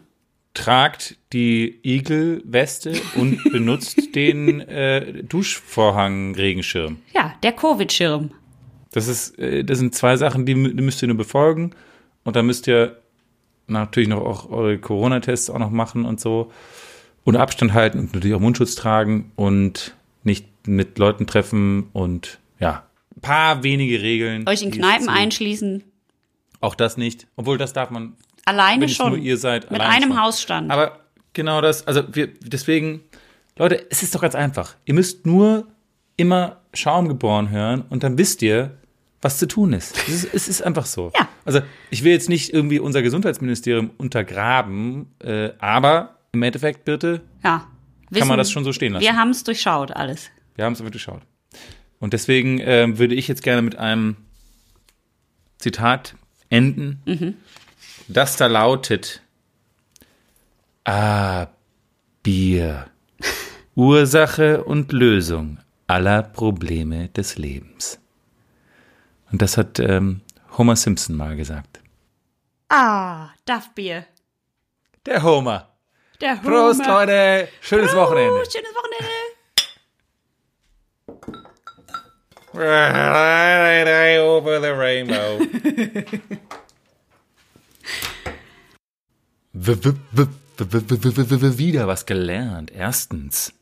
[0.53, 6.99] Tragt die Igelweste und benutzt den äh, Duschvorhang-Regenschirm.
[7.13, 8.31] Ja, der Covid-Schirm.
[8.91, 11.71] Das ist, äh, das sind zwei Sachen, die, die müsst ihr nur befolgen.
[12.23, 12.99] Und dann müsst ihr
[13.67, 16.51] natürlich noch auch eure Corona-Tests auch noch machen und so.
[17.23, 22.85] Und Abstand halten und natürlich auch Mundschutz tragen und nicht mit Leuten treffen und ja,
[23.23, 24.47] paar wenige Regeln.
[24.47, 25.83] Euch in Kneipen einschließen.
[26.61, 27.25] Auch das nicht.
[27.35, 28.15] Obwohl, das darf man,
[28.45, 29.09] Alleine schon.
[29.09, 29.71] nur ihr seid.
[29.71, 30.21] Mit einem schon.
[30.21, 30.71] Hausstand.
[30.71, 30.99] Aber
[31.33, 33.01] genau das, also wir, deswegen,
[33.57, 34.75] Leute, es ist doch ganz einfach.
[34.85, 35.65] Ihr müsst nur
[36.17, 38.77] immer Schaum geboren hören und dann wisst ihr,
[39.21, 39.97] was zu tun ist.
[40.07, 41.11] Es ist, es ist einfach so.
[41.17, 41.27] Ja.
[41.45, 47.67] Also ich will jetzt nicht irgendwie unser Gesundheitsministerium untergraben, äh, aber im Endeffekt bitte, Ja.
[48.13, 49.03] Kann man das schon so stehen lassen?
[49.03, 50.29] Wir haben es durchschaut, alles.
[50.55, 51.21] wir haben es aber geschaut.
[52.03, 54.17] Und deswegen ähm, würde ich jetzt gerne mit einem
[55.57, 56.15] Zitat
[56.49, 57.37] enden,
[58.09, 59.21] das da lautet,
[60.83, 61.47] Ah,
[62.21, 62.87] Bier,
[63.75, 67.99] Ursache und Lösung aller Probleme des Lebens.
[69.31, 70.19] Und das hat ähm,
[70.57, 71.79] Homer Simpson mal gesagt.
[72.67, 74.05] Ah, Duffbier.
[75.05, 75.69] Der Homer.
[76.19, 77.05] Der Prost, Homer.
[77.05, 77.47] Leute.
[77.61, 78.39] Schönes Wochenende.
[78.39, 79.22] Prost, schönes Wochenende.
[82.53, 82.61] Over
[84.61, 85.39] the rainbow.
[91.57, 92.71] Wieder was gelernt.
[92.71, 93.53] Erstens.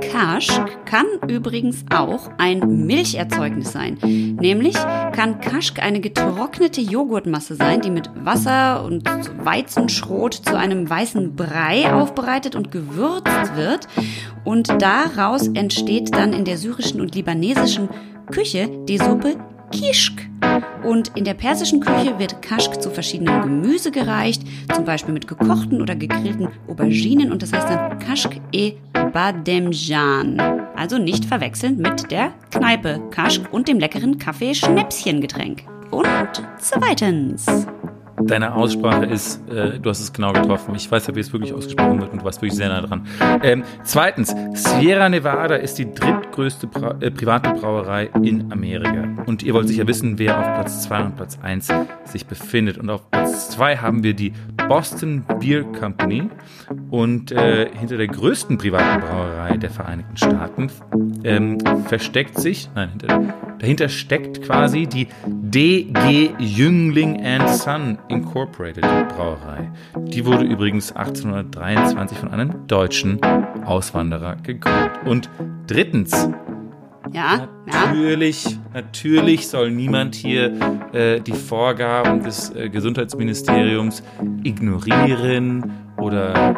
[0.00, 3.98] Kaschk kann übrigens auch ein Milcherzeugnis sein.
[4.40, 4.74] Nämlich
[5.12, 9.08] kann Kaschk eine getrocknete Joghurtmasse sein, die mit Wasser und
[9.44, 13.86] Weizenschrot zu einem weißen Brei aufbereitet und gewürzt wird.
[14.44, 17.88] Und daraus entsteht dann in der syrischen und libanesischen
[18.30, 19.36] Küche die Suppe
[19.72, 20.28] Kishk.
[20.82, 24.42] Und in der persischen Küche wird Kaschk zu verschiedenen Gemüse gereicht,
[24.74, 28.74] zum Beispiel mit gekochten oder gegrillten Auberginen und das heißt dann Kaschk e
[29.18, 30.38] Bademjan.
[30.76, 35.64] Also nicht verwechseln mit der Kneipe Kaschk und dem leckeren Kaffee-Schnäpschengetränk.
[35.90, 36.06] Und
[36.58, 37.66] zweitens.
[38.22, 40.72] Deine Aussprache ist, äh, du hast es genau getroffen.
[40.76, 43.08] Ich weiß ja, wie es wirklich ausgesprochen wird und du warst wirklich sehr nah dran.
[43.42, 45.92] Ähm, zweitens, Sierra Nevada ist die
[46.38, 49.22] drittgrößte Bra äh, private Brauerei in Amerika.
[49.26, 51.72] Und ihr wollt sicher wissen, wer auf Platz 2 und Platz 1
[52.04, 52.78] sich befindet.
[52.78, 54.32] Und auf Platz 2 haben wir die
[54.68, 56.30] Boston Beer Company.
[56.90, 60.70] Und äh, hinter der größten privaten Brauerei der Vereinigten Staaten
[61.24, 69.70] ähm, versteckt sich, nein, hinter, dahinter steckt quasi die DG Jüngling and Son Incorporated Brauerei.
[69.96, 73.20] Die wurde übrigens 1823 von einem deutschen
[73.64, 74.92] Auswanderer gegründet.
[75.04, 75.30] Und
[75.66, 76.28] drittens,
[77.12, 77.86] Ja, ja.
[77.86, 80.52] Natürlich, natürlich soll niemand hier
[80.92, 84.02] äh, die Vorgaben des äh, Gesundheitsministeriums
[84.42, 86.56] ignorieren oder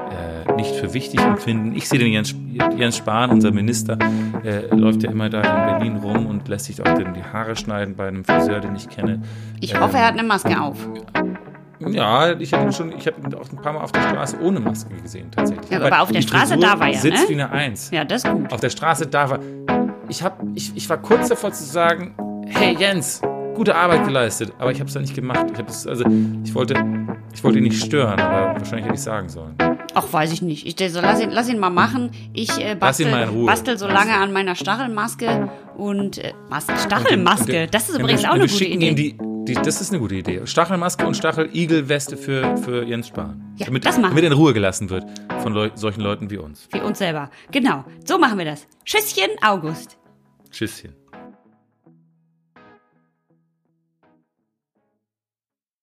[0.49, 1.75] äh, nicht für wichtig empfinden.
[1.77, 2.35] Ich sehe den Jens,
[2.77, 3.99] Jens Spahn, unser Minister,
[4.45, 7.97] äh, läuft ja immer da in Berlin rum und lässt sich auch die Haare schneiden
[7.97, 9.23] bei einem Friseur, den ich kenne.
[9.61, 10.77] Ich hoffe, er hat eine Maske auf.
[11.89, 14.39] Ja, ich habe ihn schon, ich habe ihn auch ein paar Mal auf der Straße
[14.43, 15.71] ohne Maske gesehen, tatsächlich.
[15.71, 17.29] Ja, aber auf der Straße, Frisur da war er, Sitzt ne?
[17.29, 17.91] wie eine Eins.
[17.91, 18.53] Ja, das ist gut.
[18.53, 19.39] Auf der Straße da war.
[20.11, 22.17] Ich, hab, ich, ich war kurz davor zu sagen,
[22.49, 23.23] hey Jens,
[23.55, 25.47] gute Arbeit geleistet, aber ich habe es dann nicht gemacht.
[25.53, 26.05] Ich es, also
[26.43, 26.75] ich wollte,
[27.33, 29.55] ich wollte ihn nicht stören, aber wahrscheinlich hätte ich sagen sollen.
[29.95, 30.67] Ach, weiß ich nicht.
[30.67, 32.11] Ich so, lass ihn, lass ihn mal machen.
[32.33, 37.69] Ich äh, bastel, bastel so lange an meiner Stachelmaske und äh, Mas Stachelmaske.
[37.69, 38.95] Das ist übrigens auch und eine wir gute Idee.
[38.95, 40.41] Die, die, das ist eine gute Idee.
[40.45, 43.55] Stachelmaske und Stachel-Igel-Weste für, für Jens Spahn.
[43.59, 45.05] Ja, damit, das machen damit er in Ruhe gelassen wird
[45.43, 46.67] von Leu solchen Leuten wie uns.
[46.69, 47.31] Für uns selber.
[47.53, 47.85] Genau.
[48.05, 48.67] So machen wir das.
[48.85, 50.00] Tschüsschen, August.
[50.51, 51.00] Tschüsschen.